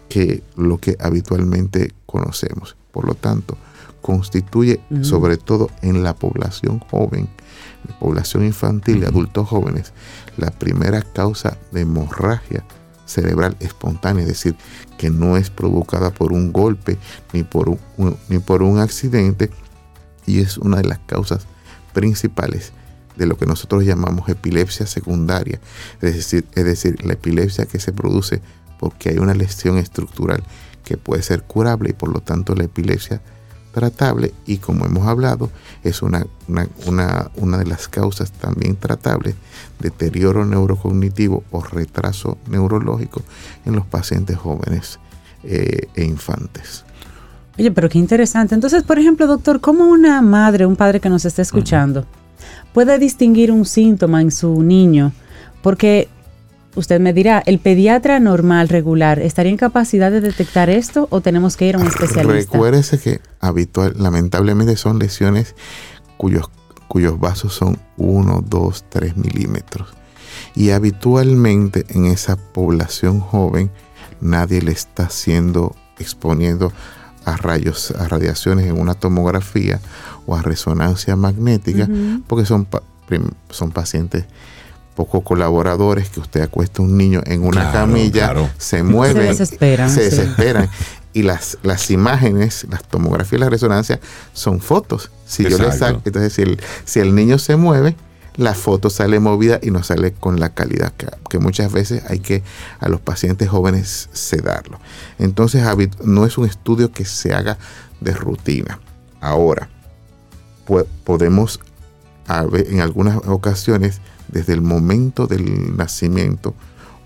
[0.08, 2.76] que lo que habitualmente conocemos.
[2.92, 3.56] Por lo tanto,
[4.00, 7.28] constituye sobre todo en la población joven,
[7.86, 9.92] la población infantil y adultos jóvenes,
[10.36, 12.64] la primera causa de hemorragia
[13.06, 14.56] cerebral espontánea, es decir,
[14.98, 16.98] que no es provocada por un golpe
[17.32, 17.78] ni por un,
[18.28, 19.50] ni por un accidente
[20.26, 21.46] y es una de las causas
[21.92, 22.72] principales
[23.16, 25.60] de lo que nosotros llamamos epilepsia secundaria,
[26.00, 28.40] es decir, es decir, la epilepsia que se produce
[28.78, 30.42] porque hay una lesión estructural
[30.84, 33.20] que puede ser curable y por lo tanto la epilepsia
[33.78, 35.50] tratable y como hemos hablado
[35.84, 39.36] es una, una, de las causas también tratables
[39.78, 43.22] deterioro neurocognitivo o retraso neurológico
[43.64, 44.98] en los pacientes jóvenes
[45.44, 46.84] eh, e infantes.
[47.56, 48.56] Oye, pero qué interesante.
[48.56, 52.04] Entonces, por ejemplo, doctor, ¿cómo una madre, un padre que nos está escuchando,
[52.72, 55.12] puede distinguir un síntoma en su niño?
[55.62, 56.08] Porque
[56.74, 61.56] usted me dirá, ¿el pediatra normal, regular, estaría en capacidad de detectar esto o tenemos
[61.56, 62.52] que ir a un especialista?
[62.52, 65.54] Recuérdese que habitual, lamentablemente son lesiones
[66.16, 66.50] cuyos,
[66.88, 69.88] cuyos vasos son 1, 2, 3 milímetros.
[70.54, 73.70] Y habitualmente en esa población joven
[74.20, 76.72] nadie le está haciendo, exponiendo
[77.24, 79.80] a rayos, a radiaciones en una tomografía
[80.26, 81.88] o a resonancia magnética,
[82.26, 82.66] porque son,
[83.50, 84.24] son pacientes
[84.98, 89.90] poco colaboradores que usted acuesta a un niño en una camilla, se mueven, se desesperan.
[89.90, 90.68] Se desesperan.
[91.12, 94.00] Y las, las imágenes, las tomografías y la resonancia
[94.32, 95.12] son fotos.
[95.24, 97.94] Si yo le saco, entonces si el, si el niño se mueve,
[98.34, 102.42] la foto sale movida y no sale con la calidad que, muchas veces hay que
[102.80, 104.80] a los pacientes jóvenes sedarlo.
[105.20, 105.62] Entonces
[106.02, 107.56] no es un estudio que se haga
[108.00, 108.80] de rutina.
[109.20, 109.68] Ahora,
[111.04, 111.60] podemos
[112.28, 116.54] en algunas ocasiones desde el momento del nacimiento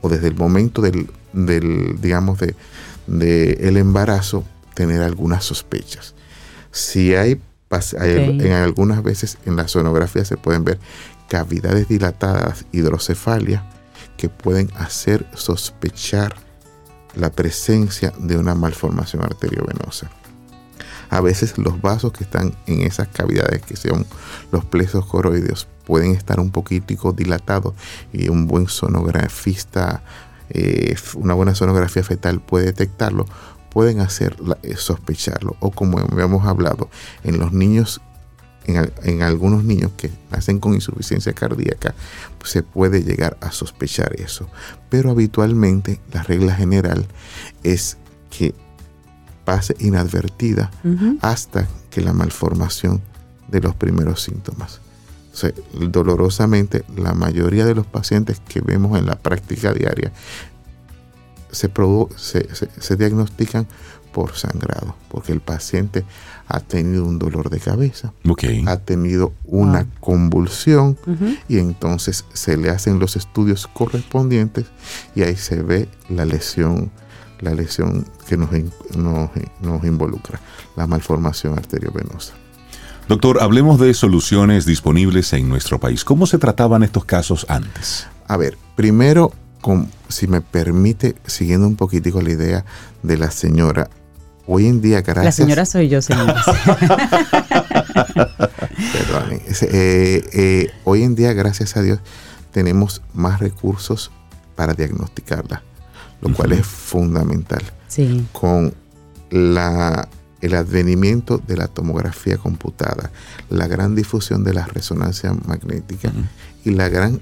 [0.00, 1.08] o desde el momento del,
[2.00, 2.54] digamos, de,
[3.60, 4.44] el embarazo,
[4.74, 6.14] tener algunas sospechas.
[6.70, 10.78] Si hay, en algunas veces en la sonografía se pueden ver
[11.28, 13.64] cavidades dilatadas, hidrocefalia,
[14.16, 16.36] que pueden hacer sospechar
[17.14, 20.10] la presencia de una malformación arteriovenosa.
[21.10, 24.06] A veces los vasos que están en esas cavidades, que son
[24.50, 27.74] los plesos coroideos, pueden estar un poquitico dilatados
[28.12, 30.02] y un buen sonografista,
[30.50, 33.26] eh, una buena sonografía fetal puede detectarlo,
[33.70, 35.56] pueden hacer eh, sospecharlo.
[35.60, 36.88] O como hemos hablado,
[37.24, 38.00] en los niños
[38.66, 41.94] en, algunos niños que nacen con insuficiencia cardíaca,
[42.38, 44.48] pues se puede llegar a sospechar eso.
[44.88, 47.06] Pero habitualmente la regla general
[47.62, 47.98] es
[48.30, 48.54] que
[49.44, 50.70] pase inadvertida
[51.20, 53.02] hasta que la malformación
[53.48, 54.80] de los primeros síntomas.
[55.72, 60.12] Dolorosamente, la mayoría de los pacientes que vemos en la práctica diaria
[61.50, 61.70] se,
[62.80, 63.66] se, diagnostican
[64.12, 66.04] por sangrado, porque el paciente
[66.48, 68.12] ha tenido un dolor de cabeza,
[68.66, 70.98] ha tenido una convulsión
[71.48, 74.66] y entonces se le hacen los estudios correspondientes
[75.14, 76.90] y ahí se ve la lesión
[77.42, 78.50] la lesión que nos,
[78.96, 80.40] nos, involucra,
[80.76, 82.34] la malformación arteriovenosa.
[83.08, 86.04] Doctor, hablemos de soluciones disponibles en nuestro país.
[86.04, 88.06] ¿Cómo se trataban estos casos antes?
[88.26, 89.32] A ver, primero,
[90.08, 92.64] si me permite, siguiendo un poquitico la idea
[93.02, 93.90] de la señora,
[94.46, 95.24] hoy en día, gracias...
[95.24, 96.42] La señora soy yo, señora.
[98.14, 99.40] Perdón.
[99.62, 102.00] Eh, eh, hoy en día, gracias a Dios,
[102.52, 104.10] tenemos más recursos
[104.56, 105.62] para diagnosticarla
[106.22, 107.62] lo cual es fundamental.
[107.88, 108.26] Sí.
[108.32, 108.72] Con
[109.30, 110.08] la,
[110.42, 113.10] el advenimiento de la tomografía computada,
[113.48, 116.12] la gran difusión de la resonancia magnética
[116.64, 117.20] y la gran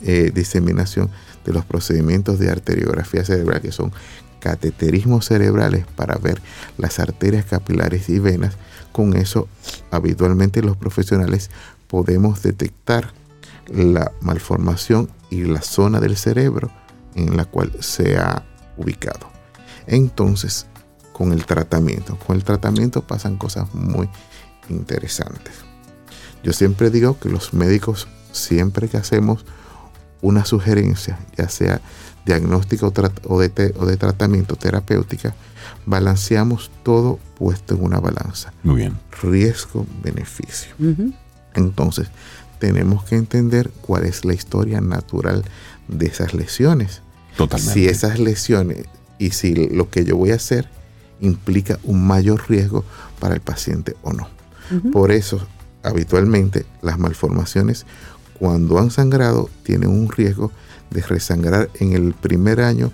[0.00, 1.10] eh, diseminación
[1.44, 3.92] de los procedimientos de arteriografía cerebral, que son
[4.40, 6.40] cateterismos cerebrales para ver
[6.78, 8.54] las arterias capilares y venas.
[8.92, 9.48] Con eso,
[9.90, 11.50] habitualmente los profesionales
[11.88, 13.12] podemos detectar
[13.66, 16.70] la malformación y la zona del cerebro
[17.14, 18.44] en la cual se ha
[18.76, 19.30] ubicado.
[19.86, 20.66] Entonces,
[21.14, 24.10] con el tratamiento, con el tratamiento pasan cosas muy
[24.68, 25.54] interesantes.
[26.42, 29.46] Yo siempre digo que los médicos, siempre que hacemos
[30.20, 31.80] una sugerencia, ya sea
[32.26, 32.92] diagnóstico
[33.28, 35.36] o, de, o de, tratamiento terapéutica,
[35.86, 38.52] balanceamos todo puesto en una balanza.
[38.64, 38.98] Muy bien.
[39.22, 40.74] Riesgo-beneficio.
[41.54, 42.08] Entonces,
[42.58, 45.44] tenemos que entender cuál es la historia natural
[45.86, 47.02] de esas lesiones.
[47.56, 48.86] Si esas lesiones
[49.18, 50.68] y si lo que yo voy a hacer
[51.20, 52.84] implica un mayor riesgo
[53.20, 54.28] para el paciente o no.
[54.92, 55.46] Por eso,
[55.82, 57.86] habitualmente, las malformaciones,
[58.38, 60.50] cuando han sangrado, tienen un riesgo
[60.90, 62.90] de resangrar en el primer año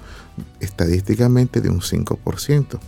[0.59, 2.79] estadísticamente de un 5%.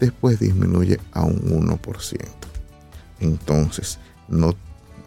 [0.00, 2.18] Después disminuye a un 1%.
[3.20, 4.54] Entonces, no,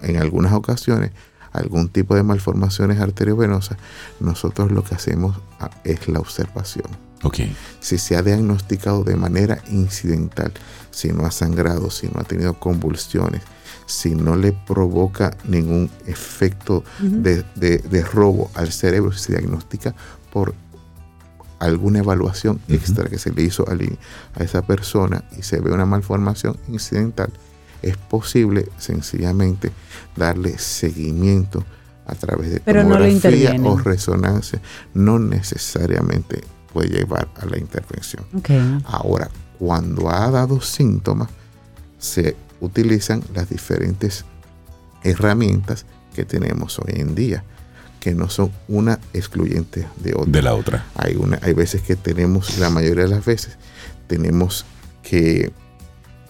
[0.02, 1.12] en algunas ocasiones
[1.56, 3.78] algún tipo de malformaciones arteriovenosas,
[4.20, 6.86] nosotros lo que hacemos ah, es la observación.
[7.26, 7.56] Okay.
[7.80, 10.52] Si se ha diagnosticado de manera incidental,
[10.92, 13.42] si no ha sangrado, si no ha tenido convulsiones,
[13.86, 19.96] si no le provoca ningún efecto de, robo al cerebro, si se diagnostica
[20.32, 20.56] por
[21.60, 26.58] alguna evaluación extra que se le hizo a, esa persona y se ve una malformación
[26.68, 27.32] incidental,
[27.82, 29.72] es posible sencillamente
[30.16, 31.64] darle seguimiento
[32.08, 34.62] a través de tomografía o resonancia.
[34.94, 36.44] No necesariamente
[36.76, 38.26] puede llevar a la intervención.
[38.84, 41.30] Ahora, cuando ha dado síntomas,
[42.00, 44.26] se utilizan las diferentes
[45.02, 47.46] herramientas que tenemos hoy en día,
[48.02, 50.32] que no son una excluyente de otra.
[50.34, 50.86] De la otra.
[50.96, 53.58] Hay, una, hay veces que tenemos, la mayoría de las veces,
[54.08, 54.66] tenemos
[55.02, 55.54] que,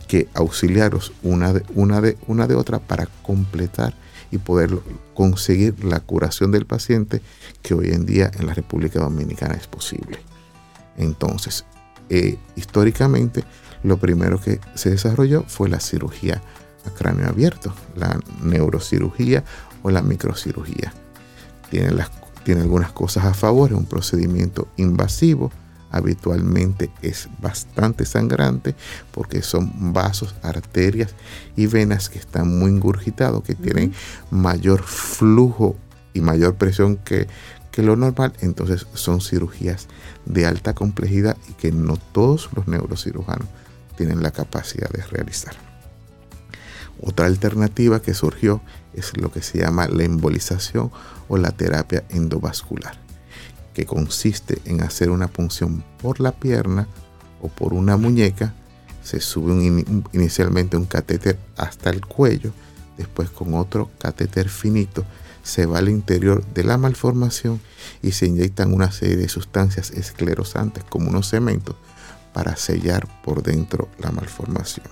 [0.08, 3.96] que auxiliaros una de, una, de, una de otra para completar
[4.30, 4.78] y poder
[5.16, 7.24] conseguir la curación del paciente
[7.64, 10.20] que hoy en día en la República Dominicana es posible.
[10.98, 11.66] Entonces,
[12.10, 13.43] eh, históricamente,
[13.84, 16.41] lo primero que se desarrolló fue la cirugía
[16.86, 19.43] a cráneo abierto, la neurocirugía
[19.84, 20.93] o la microcirugía.
[21.70, 22.12] Tiene, las,
[22.43, 25.52] tiene algunas cosas a favor, es un procedimiento invasivo,
[25.91, 28.76] habitualmente es bastante sangrante
[29.12, 31.16] porque son vasos, arterias
[31.56, 33.93] y venas que están muy ingurgitados, que tienen
[34.30, 35.78] mayor flujo
[36.14, 37.28] y mayor presión que,
[37.72, 38.34] que lo normal.
[38.41, 39.88] Entonces son cirugías
[40.26, 43.47] de alta complejidad y que no todos los neurocirujanos
[43.95, 45.55] tienen la capacidad de realizar.
[47.01, 48.61] Otra alternativa que surgió
[48.93, 50.91] es lo que se llama la embolización
[51.28, 52.97] o la terapia endovascular,
[53.73, 56.88] que consiste en hacer una punción por la pierna
[57.41, 58.53] o por una muñeca.
[59.03, 59.53] Se sube
[60.13, 62.51] inicialmente un catéter hasta el cuello,
[62.97, 65.05] después con otro catéter finito
[65.46, 67.62] se va al interior de la malformación
[68.02, 71.76] y se inyectan una serie de sustancias esclerosantes como unos cementos
[72.34, 74.88] para sellar por dentro la malformación.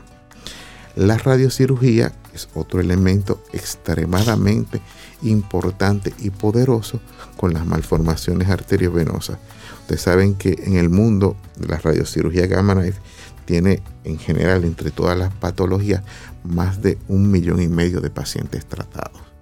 [0.96, 4.80] La radiocirugía es otro elemento extremadamente
[5.24, 7.02] importante y poderoso
[7.36, 9.40] con las malformaciones arteriovenosas.
[9.82, 13.02] Ustedes saben que en el mundo de la radiocirugía gamma knife
[13.46, 16.04] tiene en general entre todas las patologías
[16.44, 19.33] más de un millón y medio de pacientes tratados.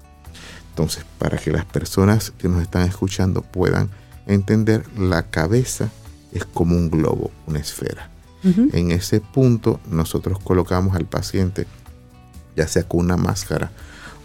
[0.71, 3.89] Entonces, para que las personas que nos están escuchando puedan
[4.25, 5.89] entender, la cabeza
[6.31, 8.09] es como un globo, una esfera.
[8.43, 11.67] En ese punto nosotros colocamos al paciente
[12.55, 13.71] ya sea con una máscara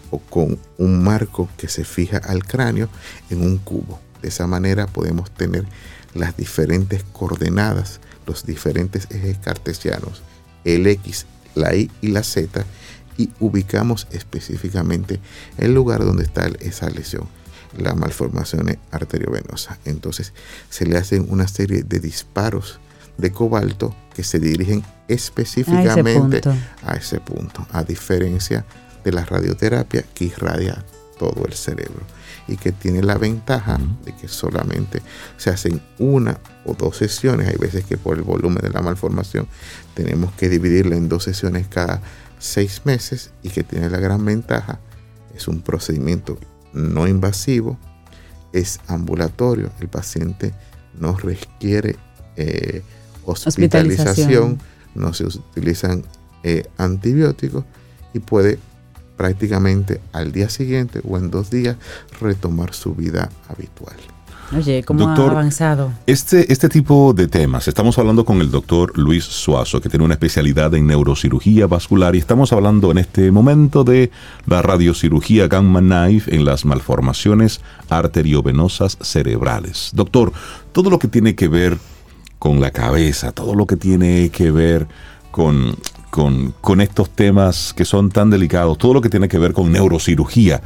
[0.09, 2.89] o con un marco que se fija al cráneo
[3.29, 3.99] en un cubo.
[4.21, 5.65] De esa manera podemos tener
[6.13, 10.23] las diferentes coordenadas, los diferentes ejes cartesianos,
[10.63, 11.25] el X,
[11.55, 12.65] la Y y la Z,
[13.17, 15.19] y ubicamos específicamente
[15.57, 17.27] el lugar donde está esa lesión,
[17.77, 19.77] la malformación arteriovenosa.
[19.85, 20.33] Entonces
[20.69, 22.79] se le hacen una serie de disparos
[23.17, 26.41] de cobalto que se dirigen específicamente
[26.83, 28.65] a ese punto, a, diferencia
[29.03, 30.83] de la radioterapia que irradia
[31.17, 32.01] todo el cerebro
[32.47, 35.01] y que tiene la ventaja de que solamente
[35.37, 37.47] se hacen una o dos sesiones.
[37.47, 39.47] Hay veces que por el volumen de la malformación
[39.95, 42.01] tenemos que dividirla en dos sesiones cada
[42.39, 44.79] seis meses y que tiene la gran ventaja.
[45.35, 46.37] Es un procedimiento
[46.73, 47.77] no invasivo,
[48.53, 50.53] es ambulatorio, el paciente
[50.99, 51.95] no requiere
[52.35, 52.81] eh,
[53.25, 54.59] hospitalización,
[54.95, 56.03] no se utilizan
[56.43, 57.65] eh, antibióticos
[58.13, 58.59] y puede
[59.15, 61.77] prácticamente al día siguiente o en dos días
[62.21, 63.97] retomar su vida habitual.
[64.55, 65.91] Oye, ¿cómo ha avanzado?
[66.05, 70.13] Este, este tipo de temas, estamos hablando con el doctor Luis Suazo, que tiene una
[70.13, 74.09] especialidad en neurocirugía vascular, y estamos hablando en este momento de
[74.45, 79.91] la radiocirugía Gamma Knife en las malformaciones arteriovenosas cerebrales.
[79.93, 80.31] Doctor,
[80.71, 81.77] todo lo que tiene que ver
[82.39, 84.87] con la cabeza, todo lo que tiene que ver
[85.29, 85.75] con,
[86.09, 89.73] con, con estos temas que son tan delicados, todo lo que tiene que ver con
[89.73, 90.61] neurocirugía,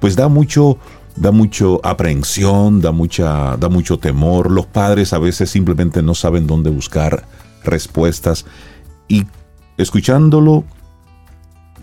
[0.00, 0.78] pues da mucho
[1.16, 4.50] da mucho aprehensión, da, mucha, da mucho temor.
[4.50, 7.26] Los padres a veces simplemente no saben dónde buscar
[7.64, 8.44] respuestas.
[9.08, 9.24] Y
[9.76, 10.64] escuchándolo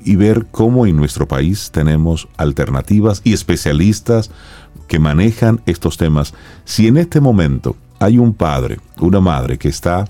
[0.04, 4.32] y ver cómo en nuestro país tenemos alternativas y especialistas
[4.88, 6.34] que manejan estos temas,
[6.66, 10.06] si en este momento hay un padre, una madre que está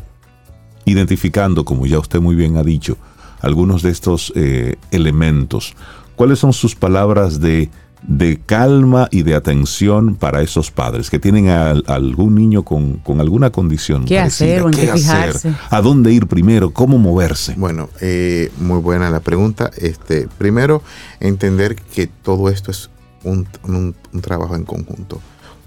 [0.86, 2.98] identificando, como ya usted muy bien ha dicho,
[3.42, 5.76] algunos de estos eh, elementos,
[6.16, 7.70] ¿cuáles son sus palabras de
[8.08, 13.52] de calma y de atención para esos padres que tienen a, algún niño con, alguna
[13.52, 14.06] condición.
[14.06, 15.54] ¿Qué hacer qué, fijarse?
[15.70, 16.72] ¿A dónde ir primero?
[16.72, 17.56] ¿Cómo moverse?
[17.58, 19.72] Bueno, eh, muy buena la pregunta.
[19.78, 20.84] Este, primero,
[21.20, 22.90] entender que todo esto es
[23.24, 23.48] un,
[24.22, 25.22] trabajo en conjunto.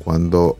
[0.04, 0.58] Cuando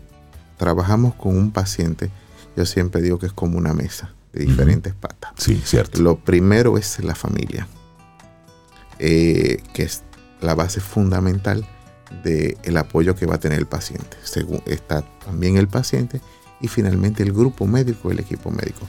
[0.56, 2.10] trabajamos con un paciente,
[2.56, 5.32] yo siempre digo que es como una mesa de diferentes patas.
[5.36, 6.00] Sí, cierto.
[6.00, 7.68] Lo primero es la familia,
[8.98, 10.02] eh, que es
[10.46, 11.66] la base fundamental
[12.22, 14.16] del apoyo que va a tener el paciente.
[14.22, 16.20] Según está también el paciente
[16.60, 18.86] y finalmente el grupo médico, el equipo médico.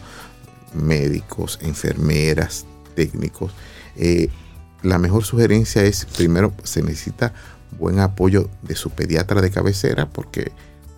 [0.74, 3.52] Médicos, enfermeras, técnicos.
[3.96, 4.30] Eh,
[4.84, 7.34] la mejor sugerencia es, primero, se necesita
[7.80, 10.52] buen apoyo de su pediatra de cabecera porque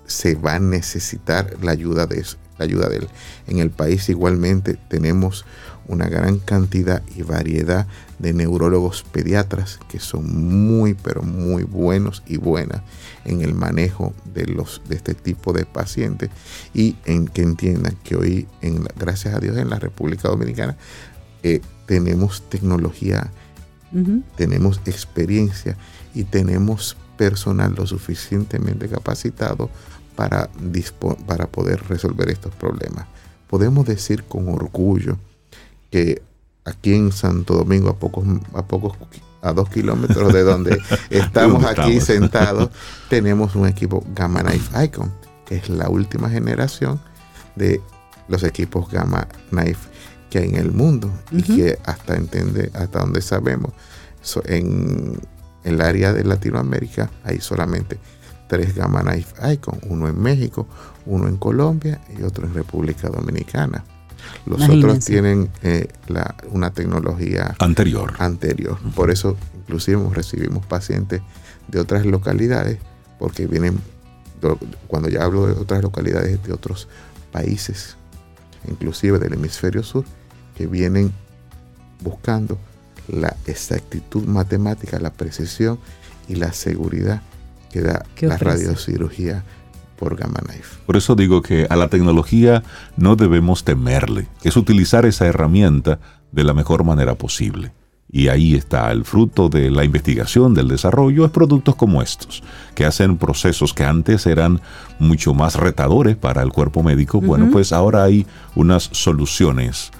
[0.05, 2.25] se va a necesitar la ayuda de
[2.57, 3.09] la ayuda de él.
[3.47, 5.45] En el país igualmente tenemos
[5.87, 7.87] una gran cantidad y variedad
[8.19, 12.81] de neurólogos pediatras que son muy, pero muy buenos y buenas
[13.25, 16.29] en el manejo de, los, de este tipo de pacientes
[16.73, 20.77] y en que entiendan que hoy, en, gracias a Dios, en la República Dominicana
[21.43, 23.31] eh, tenemos tecnología,
[24.35, 25.75] tenemos experiencia
[26.13, 29.69] y tenemos personal lo suficientemente capacitado
[30.15, 30.49] para,
[31.25, 33.07] para poder resolver estos problemas.
[33.49, 35.17] Podemos decir con orgullo
[35.89, 36.21] que
[36.65, 38.97] aquí en Santo Domingo, a pocos, a pocos,
[39.41, 40.79] a dos kilómetros de donde
[41.09, 42.69] estamos aquí sentados,
[43.09, 45.11] tenemos un equipo Gamma Knife Icon,
[45.45, 46.99] que es la última generación
[47.55, 47.81] de
[48.27, 49.89] los equipos Gamma Knife
[50.29, 53.73] que hay en el mundo y que hasta entiende, hasta donde sabemos,
[54.45, 55.19] en
[55.63, 57.97] el área de Latinoamérica hay solamente
[58.47, 60.67] tres Gamma Knife Icon, uno en México,
[61.05, 63.83] uno en Colombia y otro en República Dominicana.
[64.45, 65.87] Los otros tienen eh,
[66.51, 68.13] una tecnología anterior.
[68.19, 68.77] anterior.
[68.95, 71.21] Por eso, inclusive, recibimos pacientes
[71.67, 72.79] de otras localidades,
[73.17, 73.79] porque vienen,
[74.87, 76.87] cuando ya hablo de otras localidades de otros
[77.31, 77.95] países,
[78.67, 80.05] inclusive del hemisferio sur,
[80.55, 81.11] que vienen
[82.01, 82.57] buscando
[83.07, 85.79] la exactitud matemática, la precisión
[86.27, 87.21] y la seguridad
[87.71, 89.43] que da la radiocirugía
[89.99, 90.77] por Gamma Knife.
[90.85, 92.63] Por eso digo que a la tecnología
[92.95, 95.99] no debemos temerle, es utilizar esa herramienta
[96.31, 97.73] de la mejor manera posible.
[98.11, 102.41] Y ahí está el fruto de la investigación, del desarrollo, es productos como estos,
[102.73, 104.61] que hacen procesos que antes eran
[104.97, 107.21] mucho más retadores para el cuerpo médico.
[107.21, 108.25] Bueno, pues ahora hay
[108.55, 109.91] unas soluciones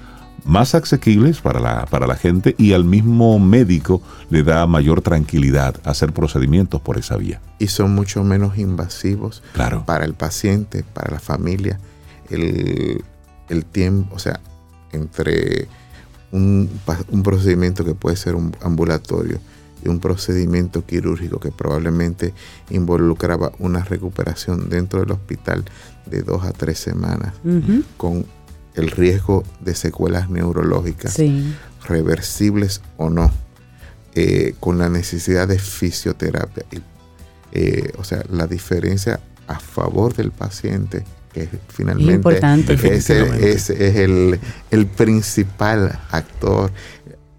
[0.45, 5.75] más asequibles para la, para la gente y al mismo médico le da mayor tranquilidad
[5.83, 7.41] hacer procedimientos por esa vía.
[7.59, 9.83] Y son mucho menos invasivos claro.
[9.85, 11.79] para el paciente, para la familia.
[12.29, 13.03] El,
[13.71, 14.39] tiempo, o sea,
[14.91, 15.67] entre
[16.31, 16.69] un,
[17.09, 19.39] un procedimiento que puede ser un ambulatorio
[19.83, 22.33] y un procedimiento quirúrgico que probablemente
[22.69, 25.63] involucraba una recuperación dentro del hospital
[26.05, 27.33] de dos a tres semanas
[27.97, 28.25] con
[28.79, 31.19] el riesgo de secuelas neurológicas,
[31.87, 33.31] reversibles o no,
[34.15, 36.65] eh, con la necesidad de fisioterapia.
[37.51, 41.03] Eh, o sea, la diferencia a favor del paciente,
[41.33, 42.39] que finalmente
[42.95, 44.39] ese, es el,
[44.71, 46.71] el principal actor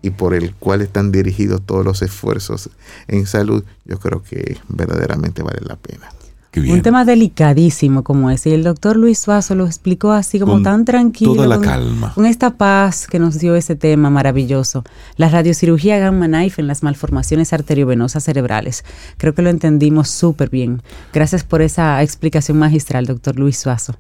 [0.03, 2.70] y por el cual están dirigidos todos los esfuerzos
[3.09, 6.11] en salud, yo creo que verdaderamente vale la pena.
[6.57, 8.51] Un tema delicadísimo como ese.
[8.51, 11.34] Y el doctor Luis Suazo lo explicó así como tan tranquilo.
[11.34, 12.12] Toda la calma.
[12.14, 14.84] Con esta paz que nos dio ese tema maravilloso.
[15.16, 18.84] La radiocirugía gamma knife en las malformaciones arteriovenosas cerebrales.
[19.16, 20.82] Creo que lo entendimos súper bien.
[21.12, 23.94] Gracias por esa explicación magistral, doctor Luis Suazo.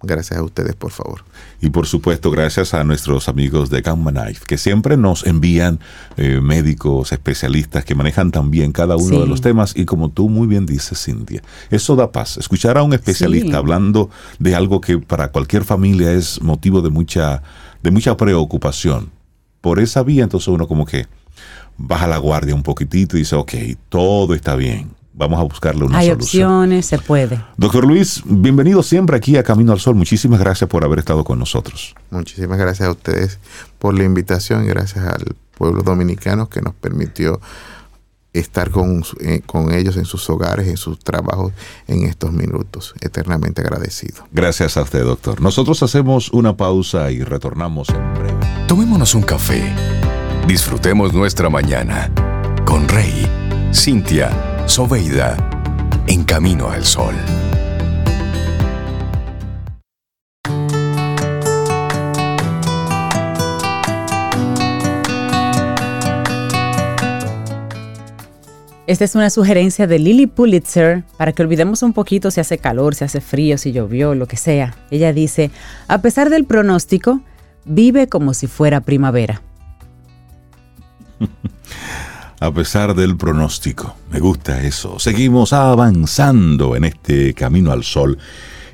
[0.00, 1.24] Gracias a ustedes, por favor.
[1.60, 5.80] Y por supuesto, gracias a nuestros amigos de Gamma Knife, que siempre nos envían
[6.16, 9.72] eh, médicos, especialistas que manejan también cada uno de los temas.
[9.74, 12.36] Y como tú muy bien dices, Cintia, eso da paz.
[12.36, 17.42] Escuchar a un especialista hablando de algo que para cualquier familia es motivo de mucha,
[17.82, 19.10] de mucha preocupación.
[19.60, 21.08] Por esa vía, entonces uno como que
[21.76, 23.52] baja la guardia un poquitito y dice, ok,
[23.88, 26.10] todo está bien vamos a buscarle una solución.
[26.10, 27.42] Hay opciones, se puede.
[27.56, 29.96] Doctor Luis, bienvenido siempre aquí a Camino al Sol.
[29.96, 31.94] Muchísimas gracias por haber estado con nosotros.
[32.10, 33.40] Muchísimas gracias a ustedes
[33.80, 37.40] por la invitación y gracias al pueblo dominicano que nos permitió
[38.32, 41.52] estar con, eh, con, ellos en sus hogares, en sus trabajos
[41.88, 42.94] en estos minutos.
[43.00, 44.24] Eternamente agradecido.
[44.30, 45.40] Gracias a usted, doctor.
[45.40, 48.46] Nosotros hacemos una pausa y retornamos en breve.
[48.68, 49.74] Tomémonos un café.
[50.46, 52.12] Disfrutemos nuestra mañana
[52.64, 53.26] con Rey,
[53.74, 55.34] Cintia Soveida,
[56.08, 57.14] en camino al sol.
[68.86, 72.94] Esta es una sugerencia de Lily Pulitzer para que olvidemos un poquito si hace calor,
[72.94, 74.76] si hace frío, si llovió, lo que sea.
[74.90, 75.50] Ella dice,
[75.88, 77.22] a pesar del pronóstico,
[77.64, 79.40] vive como si fuera primavera.
[82.40, 83.94] a pesar del pronóstico.
[84.10, 84.98] Me gusta eso.
[84.98, 88.18] Seguimos avanzando en este camino al sol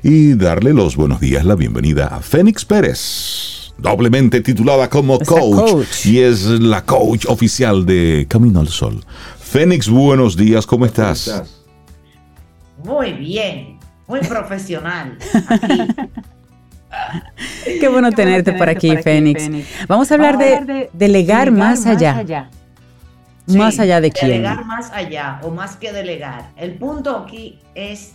[0.03, 6.19] y darle los buenos días, la bienvenida a Fénix Pérez, doblemente titulada como coach, y
[6.19, 9.03] es la coach oficial de Camino al Sol.
[9.39, 11.43] Fénix, buenos días, ¿cómo estás?
[12.83, 15.17] Muy bien, muy profesional.
[17.65, 19.49] Qué bueno tenerte, por aquí, Fénix.
[19.87, 22.47] Vamos a hablar, de, delegar, más, allá
[23.47, 24.31] más allá de quién.
[24.31, 26.51] Delegar más allá o más que delegar.
[26.55, 28.13] El punto aquí es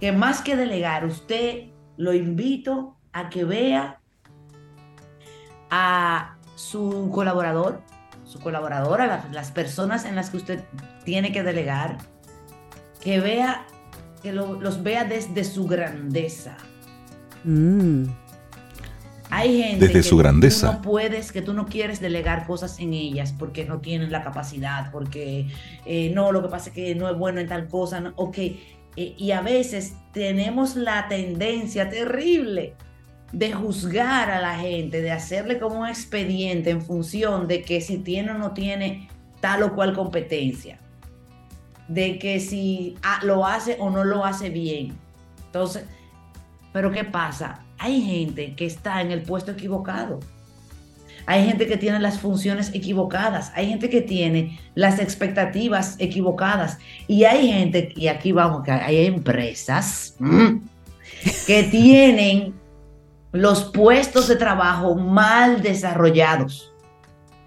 [0.00, 4.00] que más que delegar, usted lo invito a que vea
[5.70, 7.80] a su colaborador,
[8.24, 10.64] su colaboradora, las, las personas en las que usted
[11.04, 11.98] tiene que delegar,
[13.00, 13.66] que vea,
[14.22, 16.56] que lo- los vea desde su grandeza.
[17.44, 18.04] Mm.
[19.30, 20.68] Hay gente Desde que su grandeza.
[20.68, 24.22] tú no puedes, que tú no quieres delegar cosas en ellas porque no tienen la
[24.22, 25.48] capacidad, porque
[25.84, 28.38] eh, no, lo que pasa es que no es bueno en tal cosa, no, ok.
[28.38, 28.60] Eh,
[28.96, 32.74] y a veces tenemos la tendencia terrible
[33.32, 37.98] de juzgar a la gente, de hacerle como un expediente en función de que si
[37.98, 39.08] tiene o no tiene
[39.40, 40.78] tal o cual competencia,
[41.88, 44.96] de que si ah, lo hace o no lo hace bien.
[45.46, 45.84] Entonces,
[46.72, 47.65] pero ¿qué pasa?
[47.78, 50.20] Hay gente que está en el puesto equivocado.
[51.28, 53.50] Hay gente que tiene las funciones equivocadas.
[53.56, 56.78] Hay gente que tiene las expectativas equivocadas.
[57.08, 60.14] Y hay gente, y aquí vamos, que hay empresas
[61.46, 62.54] que tienen
[63.32, 66.72] los puestos de trabajo mal desarrollados.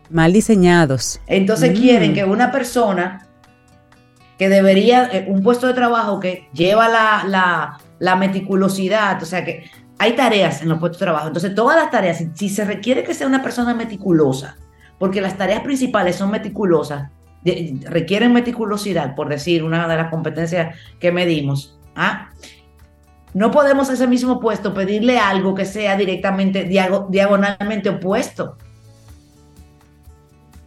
[0.10, 1.22] Mal diseñados.
[1.28, 1.82] Entonces Mm.
[1.82, 3.28] quieren que una persona
[4.38, 9.44] que debería, eh, un puesto de trabajo que lleva la, la- la meticulosidad, o sea
[9.46, 9.70] que
[10.00, 13.14] hay tareas en los puestos de trabajo, entonces todas las tareas, si, se requiere que
[13.14, 14.58] sea una persona meticulosa,
[14.98, 17.10] porque las tareas principales son meticulosas,
[17.86, 22.30] requieren meticulosidad, por decir una de las competencias que medimos, ¿ah?
[23.34, 28.58] no podemos a ese mismo puesto pedirle algo que sea directamente, diago- diagonalmente opuesto.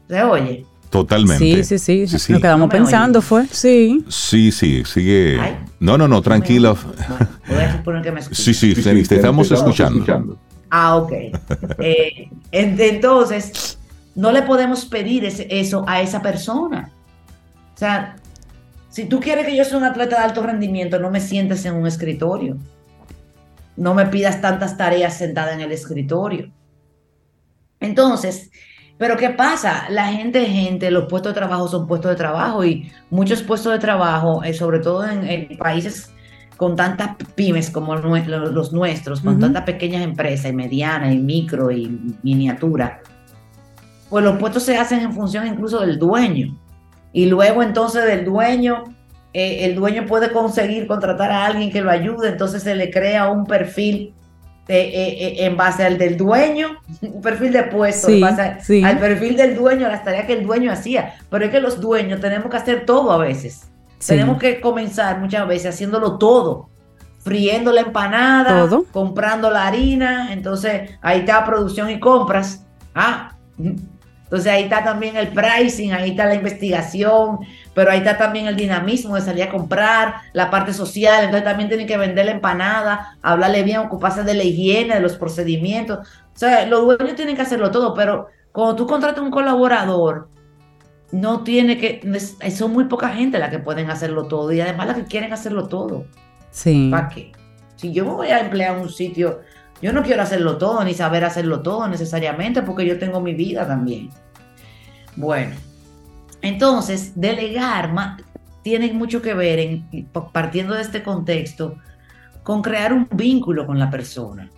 [0.08, 0.66] ¿Se oye?
[0.92, 1.38] Totalmente.
[1.42, 2.06] Sí, sí, sí.
[2.06, 2.32] Sí, sí.
[2.32, 3.28] Lo que estábamos No me pensando oyes.
[3.28, 4.04] fue, sí.
[4.08, 5.40] Sí, sí, sigue.
[5.40, 5.56] Ay.
[5.80, 6.74] No, no, no, tranquila.
[6.74, 8.44] Bueno, voy a suponer que me escuchan.
[8.44, 10.38] Sí, sí, Fénix, te estamos escuchando.
[10.70, 11.12] Ah, ok.
[11.80, 13.78] Eh, en- entonces,
[14.14, 16.90] no le podemos pedir ese- eso a esa persona.
[17.74, 18.16] O sea,
[18.90, 21.74] si tú quieres que yo sea un atleta de alto rendimiento, no me sientes en
[21.74, 22.58] un escritorio.
[23.78, 26.50] No me pidas tantas tareas sentada en el escritorio.
[27.80, 28.50] Entonces,
[29.02, 29.86] pero ¿qué pasa?
[29.90, 33.72] La gente es gente, los puestos de trabajo son puestos de trabajo y muchos puestos
[33.72, 36.12] de trabajo, eh, sobre todo en, en países
[36.56, 42.14] con tantas pymes como los nuestros, con tantas pequeñas empresas y medianas y micro y
[42.22, 43.00] miniatura,
[44.08, 46.56] pues los puestos se hacen en función incluso del dueño.
[47.12, 48.84] Y luego entonces del dueño,
[49.32, 53.32] eh, el dueño puede conseguir contratar a alguien que lo ayude, entonces se le crea
[53.32, 54.14] un perfil
[54.68, 58.42] eh, eh, eh, en base al del dueño, un perfil de puesto, Sí, en base
[58.42, 58.82] a- sí.
[58.84, 61.14] al perfil del dueño, las tareas que el dueño hacía.
[61.30, 63.68] Pero es que los dueños tenemos que hacer todo a veces.
[63.98, 64.08] Sí.
[64.14, 66.68] Tenemos que comenzar muchas veces haciéndolo todo.
[67.18, 68.84] Friendo la empanada, Todo.
[68.90, 72.64] comprando la harina, entonces ahí está producción y compras.
[72.96, 77.38] Ah, entonces ahí está también el pricing, ahí está la investigación,
[77.74, 81.68] pero ahí está también el dinamismo de salir a comprar, la parte social, entonces también
[81.68, 86.06] tienen que vender la empanada, hablarle bien, ocuparse de la higiene, de los procedimientos.
[86.34, 90.28] O sea, los dueños tienen que hacerlo todo, pero cuando tú contratas un colaborador,
[91.12, 92.00] no tiene que,
[92.50, 95.68] son muy poca gente la que pueden hacerlo todo y además las que quieren hacerlo
[95.68, 96.06] todo.
[96.50, 96.88] Sí.
[96.90, 97.32] ¿Para qué?
[97.76, 99.40] Si yo me voy a emplear un sitio,
[99.80, 103.66] yo no quiero hacerlo todo ni saber hacerlo todo necesariamente porque yo tengo mi vida
[103.66, 104.10] también.
[105.16, 105.54] Bueno,
[106.42, 107.94] entonces, delegar
[108.62, 111.76] tiene mucho que ver, en, partiendo de este contexto,
[112.42, 114.50] con crear un vínculo con la persona.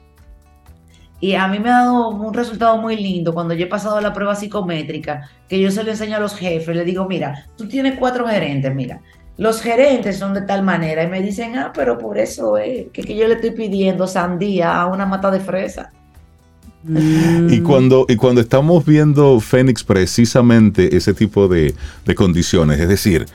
[1.20, 4.12] Y a mí me ha dado un resultado muy lindo cuando yo he pasado la
[4.12, 7.98] prueba psicométrica, que yo se lo enseño a los jefes, le digo, mira, tú tienes
[7.98, 9.01] cuatro gerentes, mira,
[9.36, 13.02] los gerentes son de tal manera y me dicen, ah, pero por eso es que,
[13.02, 15.93] que yo le estoy pidiendo sandía a una mata de fresa.
[16.86, 17.52] Mm.
[17.52, 21.74] Y cuando, y cuando estamos viendo Fénix precisamente ese tipo de,
[22.05, 23.27] de condiciones, es decir,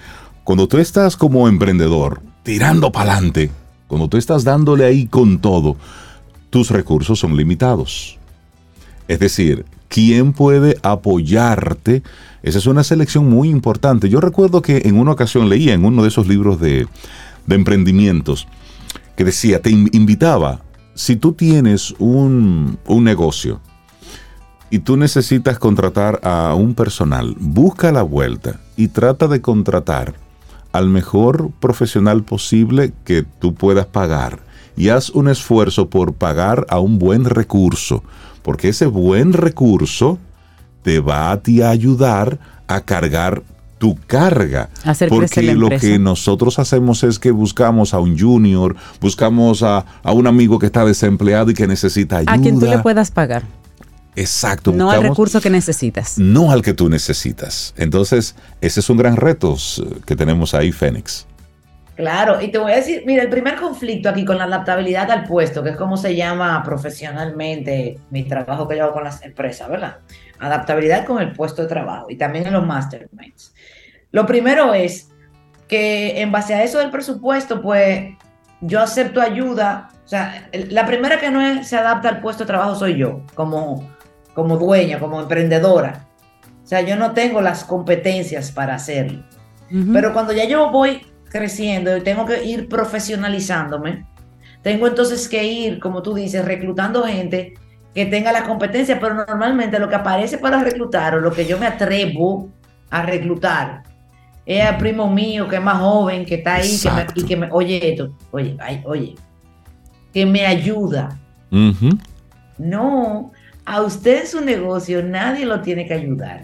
[0.44, 3.52] cuando tú estás como emprendedor tirando para adelante,
[3.88, 5.78] cuando tú estás dándole ahí con todo,
[6.50, 8.18] tus recursos son limitados.
[9.08, 12.04] Es decir, ¿quién puede apoyarte?
[12.44, 14.10] Esa es una selección muy importante.
[14.10, 16.88] Yo recuerdo que en una ocasión leía en uno de esos libros de,
[17.48, 18.48] de emprendimientos
[19.18, 20.62] que decía, te in- invitaba,
[21.00, 23.62] si tú tienes un, un negocio
[24.70, 30.16] y tú necesitas contratar a un personal, busca la vuelta y trata de contratar
[30.74, 34.42] al mejor profesional posible que tú puedas pagar.
[34.76, 38.04] Y haz un esfuerzo por pagar a un buen recurso,
[38.44, 40.20] porque ese buen recurso
[40.84, 43.44] te va a a ayudar a cargar
[43.80, 44.70] tu carga.
[44.84, 49.64] Hacer crecer porque la lo que nosotros hacemos es que buscamos a un junior, buscamos
[49.64, 52.34] a, a un amigo que está desempleado y que necesita ayuda.
[52.34, 53.44] A quien tú le puedas pagar,
[54.16, 54.72] Exacto.
[54.72, 56.20] no al recurso que necesitas.
[56.20, 57.74] no al que tú necesitas.
[57.78, 59.56] Entonces, ese es un gran reto
[60.06, 61.26] que tenemos ahí, Fénix.
[62.00, 65.26] Claro, y te voy a decir, mira, el primer conflicto aquí con la adaptabilidad al
[65.26, 69.68] puesto, que es como se llama profesionalmente mi trabajo que yo hago con las empresas,
[69.68, 69.98] ¿verdad?
[70.40, 73.54] Adaptabilidad con el puesto de trabajo y también en los masterminds.
[74.12, 75.10] Lo primero es
[75.68, 78.16] que en base a eso del presupuesto, pues
[78.62, 79.90] yo acepto ayuda.
[80.04, 83.88] O sea, la primera que no se adapta al puesto de trabajo soy yo, como,
[84.34, 86.08] como dueña, como emprendedora.
[86.64, 89.24] O sea, yo no tengo las competencias para hacerlo.
[89.94, 94.08] Pero cuando ya yo voy creciendo y tengo que ir profesionalizándome,
[94.64, 97.54] tengo entonces que ir, como tú dices, reclutando gente
[97.94, 101.60] que tenga la competencia, pero normalmente lo que aparece para reclutar o lo que yo
[101.60, 102.52] me atrevo
[102.90, 103.84] a reclutar
[104.50, 107.38] es al primo mío que es más joven, que está ahí que me, y que
[107.38, 109.16] me, oye esto, oye, ay, oye,
[110.12, 111.20] que me ayuda.
[112.58, 113.32] No,
[113.64, 116.42] a usted en su negocio nadie lo tiene que ayudar.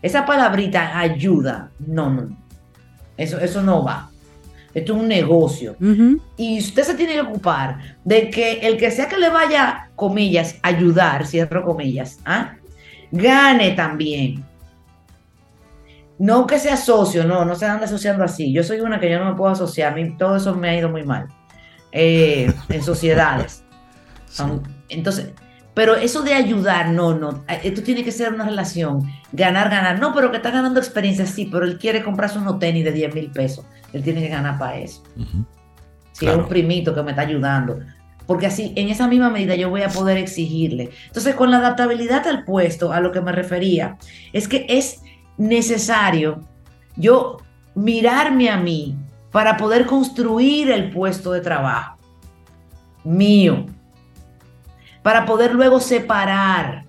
[0.00, 2.38] Esa palabrita ayuda, no, no,
[3.16, 4.10] eso, eso no va.
[4.72, 5.74] Esto es un negocio.
[6.36, 10.56] Y usted se tiene que ocupar de que el que sea que le vaya, comillas,
[10.62, 12.54] ayudar, cierro comillas, ¿ah?
[13.10, 14.44] gane también.
[16.18, 18.52] No que sea socio, no, no se anda asociando así.
[18.52, 19.92] Yo soy una que yo no me puedo asociar.
[19.92, 21.28] A mí todo eso me ha ido muy mal.
[21.92, 23.64] Eh, en sociedades.
[24.88, 25.32] Entonces,
[25.74, 27.44] pero eso de ayudar, no, no.
[27.62, 29.08] Esto tiene que ser una relación.
[29.30, 30.00] Ganar, ganar.
[30.00, 33.14] No, pero que está ganando experiencia, sí, pero él quiere comprarse unos tenis de 10
[33.14, 33.64] mil pesos.
[33.92, 35.04] Él tiene que ganar para eso.
[36.10, 37.78] Si es un primito que me está ayudando.
[38.26, 40.90] Porque así, en esa misma medida, yo voy a poder exigirle.
[41.06, 43.96] Entonces, con la adaptabilidad al puesto, a lo que me refería,
[44.32, 45.00] es que es
[45.38, 46.40] necesario
[46.96, 47.38] yo
[47.74, 48.96] mirarme a mí
[49.30, 51.96] para poder construir el puesto de trabajo
[53.04, 53.64] mío
[55.02, 56.84] para poder luego separar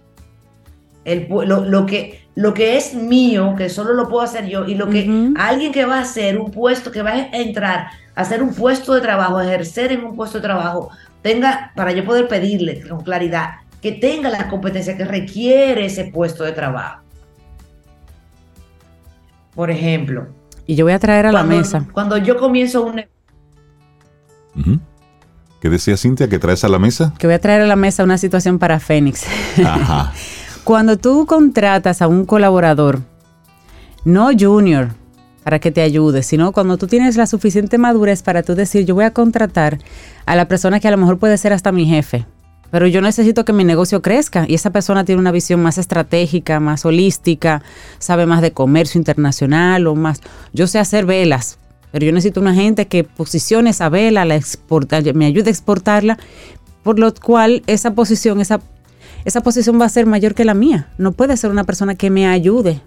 [1.06, 4.90] el, lo, que, lo que es mío, que solo lo puedo hacer yo, y lo
[4.90, 8.54] que alguien que va a hacer un puesto, que va a entrar a hacer un
[8.54, 10.90] puesto de trabajo, ejercer en un puesto de trabajo,
[11.22, 13.52] tenga, para yo poder pedirle con claridad,
[13.82, 17.04] que tenga la competencia que requiere ese puesto de trabajo.
[19.60, 20.28] Por ejemplo.
[20.66, 21.86] Y yo voy a traer a la mesa.
[21.92, 23.04] Cuando yo comienzo un...
[25.60, 27.14] ¿Qué decía Cintia que traes a la mesa?
[27.20, 29.26] Que voy a traer a la mesa una situación para Fénix.
[29.66, 30.14] Ajá.
[30.64, 33.02] Cuando tú contratas a un colaborador,
[34.06, 34.92] no junior,
[35.44, 38.96] para que te ayude, sino cuando tú tienes la suficiente madurez para tú decir, yo
[38.96, 39.80] voy a contratar
[40.26, 42.26] a la persona que a lo mejor puede ser hasta mi jefe,
[42.72, 46.60] pero yo necesito que mi negocio crezca y esa persona tiene una visión más estratégica,
[46.60, 47.62] más holística,
[47.98, 50.22] sabe más de comercio internacional o más.
[50.54, 51.58] Yo sé hacer velas,
[51.92, 56.18] pero yo necesito una gente que posicione esa vela, la exporta, me ayude a exportarla,
[56.84, 58.62] por lo cual esa posición, esa,
[59.26, 60.90] esa posición va a ser mayor que la mía.
[60.98, 62.82] No puede ser una persona que me ayude.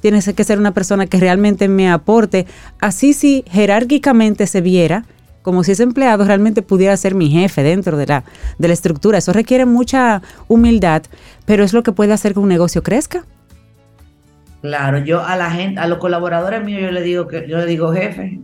[0.00, 2.46] Tiene que ser una persona que realmente me aporte.
[2.80, 5.04] Así si jerárquicamente se viera
[5.42, 8.24] como si ese empleado realmente pudiera ser mi jefe dentro de la,
[8.58, 9.18] de la estructura.
[9.18, 11.02] Eso requiere mucha humildad,
[11.44, 13.24] pero es lo que puede hacer que un negocio crezca.
[14.62, 17.66] Claro, yo a la gente, a los colaboradores míos, yo le digo que yo le
[17.66, 18.38] digo jefe.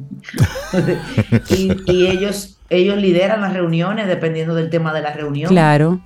[1.51, 5.51] y, ellos, ellos lideran las reuniones dependiendo del tema de la reunión.
[5.51, 6.01] Claro.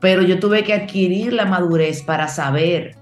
[0.00, 2.96] Pero yo tuve que adquirir la madurez para saber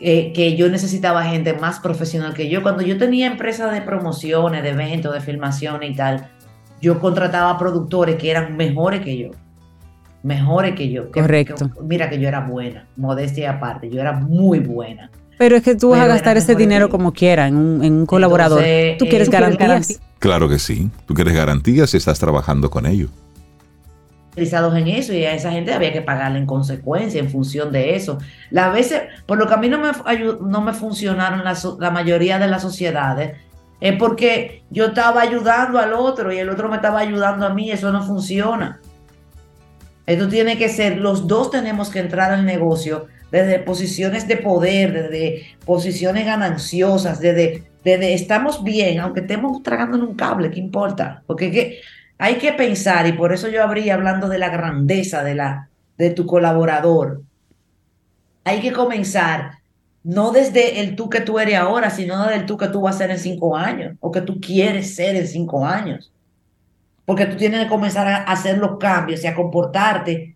[0.00, 2.62] eh, que yo necesitaba gente más profesional que yo.
[2.62, 6.28] Cuando yo tenía empresas de promociones, de eventos, de filmaciones y tal,
[6.80, 9.30] yo contrataba productores que eran mejores que yo.
[10.22, 11.10] Mejores que yo.
[11.10, 11.70] Correcto.
[11.82, 15.10] mira que yo era buena, modestia aparte, yo era muy buena.
[15.38, 18.62] Pero es que tú vas a gastar ese dinero como quieras en un, colaborador.
[18.98, 20.00] tú quieres garantías.
[20.18, 20.90] Claro que sí.
[21.06, 23.10] Tú quieres garantías si estás trabajando con ellos.
[24.38, 28.18] En eso y a esa gente había que pagarle en consecuencia, en función de eso.
[28.50, 29.90] Las veces, por lo que a mí no me,
[30.40, 33.36] no me funcionaron la mayoría de las sociedades,
[33.80, 37.70] es porque yo estaba ayudando al otro y el otro me estaba ayudando a mí,
[37.70, 38.80] eso no funciona.
[40.06, 45.10] Esto tiene que ser, los dos tenemos que entrar al negocio desde posiciones de poder,
[45.10, 51.22] desde posiciones gananciosas, desde, desde estamos bien, aunque estemos tragando en un cable, ¿qué importa?
[51.26, 51.80] Porque
[52.18, 56.10] hay que pensar, y por eso yo habría hablando de la grandeza de, la, de
[56.10, 57.22] tu colaborador.
[58.44, 59.58] Hay que comenzar
[60.02, 62.96] no desde el tú que tú eres ahora, sino desde el tú que tú vas
[62.96, 66.10] a ser en cinco años, o que tú quieres ser en cinco años.
[67.04, 70.34] Porque tú tienes que comenzar a hacer los cambios y a comportarte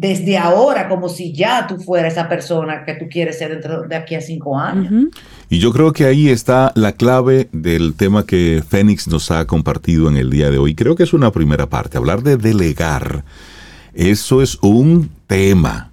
[0.00, 3.94] desde ahora como si ya tú fueras esa persona que tú quieres ser dentro de
[3.94, 5.12] aquí a cinco años.
[5.50, 10.08] Y yo creo que ahí está la clave del tema que Fénix nos ha compartido
[10.08, 10.74] en el día de hoy.
[10.74, 13.24] Creo que es una primera parte, hablar de delegar.
[13.92, 15.90] Eso es un tema.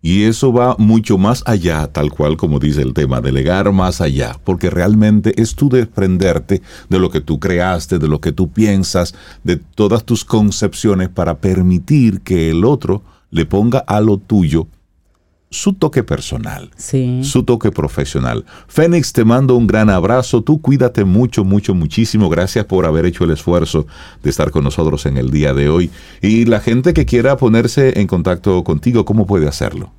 [0.00, 4.36] Y eso va mucho más allá, tal cual como dice el tema, delegar más allá,
[4.44, 9.16] porque realmente es tú desprenderte de lo que tú creaste, de lo que tú piensas,
[9.42, 14.68] de todas tus concepciones para permitir que el otro le ponga a lo tuyo
[15.50, 17.20] su toque personal, Sí.
[17.24, 18.44] su toque profesional.
[18.66, 20.42] Fénix, te mando un gran abrazo.
[20.42, 22.28] Tú cuídate mucho, mucho, muchísimo.
[22.28, 23.86] Gracias por haber hecho el esfuerzo
[24.22, 25.90] de estar con nosotros en el día de hoy.
[26.20, 29.90] Y la gente que quiera ponerse en contacto contigo, ¿cómo puede hacerlo?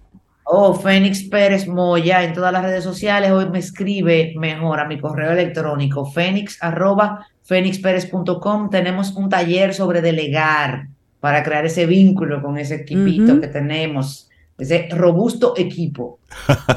[0.44, 3.32] Oh, Fénix Pérez Moya en todas las redes sociales.
[3.32, 8.70] Hoy me escribe mejor a mi correo electrónico fénix arroba fénixpérez.com.
[8.70, 10.90] Tenemos un taller sobre delegar
[11.20, 16.20] para crear ese vínculo con ese equipito que tenemos, ese robusto equipo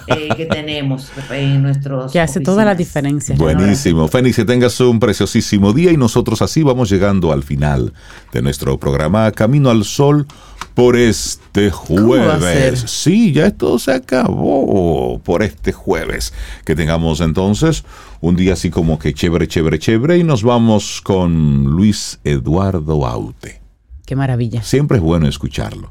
[0.07, 3.37] eh, que tenemos en nuestros Que hace toda la diferencia.
[3.37, 4.09] Buenísimo.
[4.09, 7.93] Fénix, que tengas un preciosísimo día y nosotros así vamos llegando al final
[8.33, 10.27] de nuestro programa Camino al Sol
[10.75, 12.85] por este jueves.
[12.87, 16.33] Sí, ya esto se acabó por este jueves.
[16.65, 17.85] Que tengamos entonces
[18.21, 23.62] un día así como que chévere, chévere, chévere y nos vamos con Luis Eduardo Aute.
[24.13, 24.63] Qué maravilla.
[24.63, 25.89] Siempre es bueno escucharlo,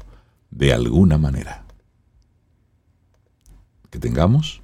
[0.48, 1.64] de alguna manera.
[3.90, 4.62] Que tengamos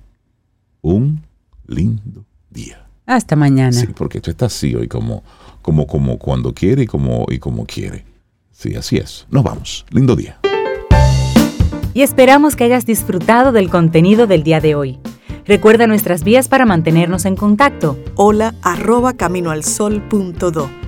[0.81, 1.27] un
[1.67, 2.87] lindo día.
[3.05, 3.73] Hasta mañana.
[3.73, 5.25] Sí, porque tú estás así hoy como,
[5.61, 8.05] como, como cuando quiere y como, y como quiere.
[8.53, 9.27] Sí, así es.
[9.29, 9.85] Nos vamos.
[9.91, 10.39] Lindo día.
[11.93, 15.01] Y esperamos que hayas disfrutado del contenido del día de hoy.
[15.47, 17.99] Recuerda nuestras vías para mantenernos en contacto.
[18.15, 20.88] Hola arroba caminoalsol.do.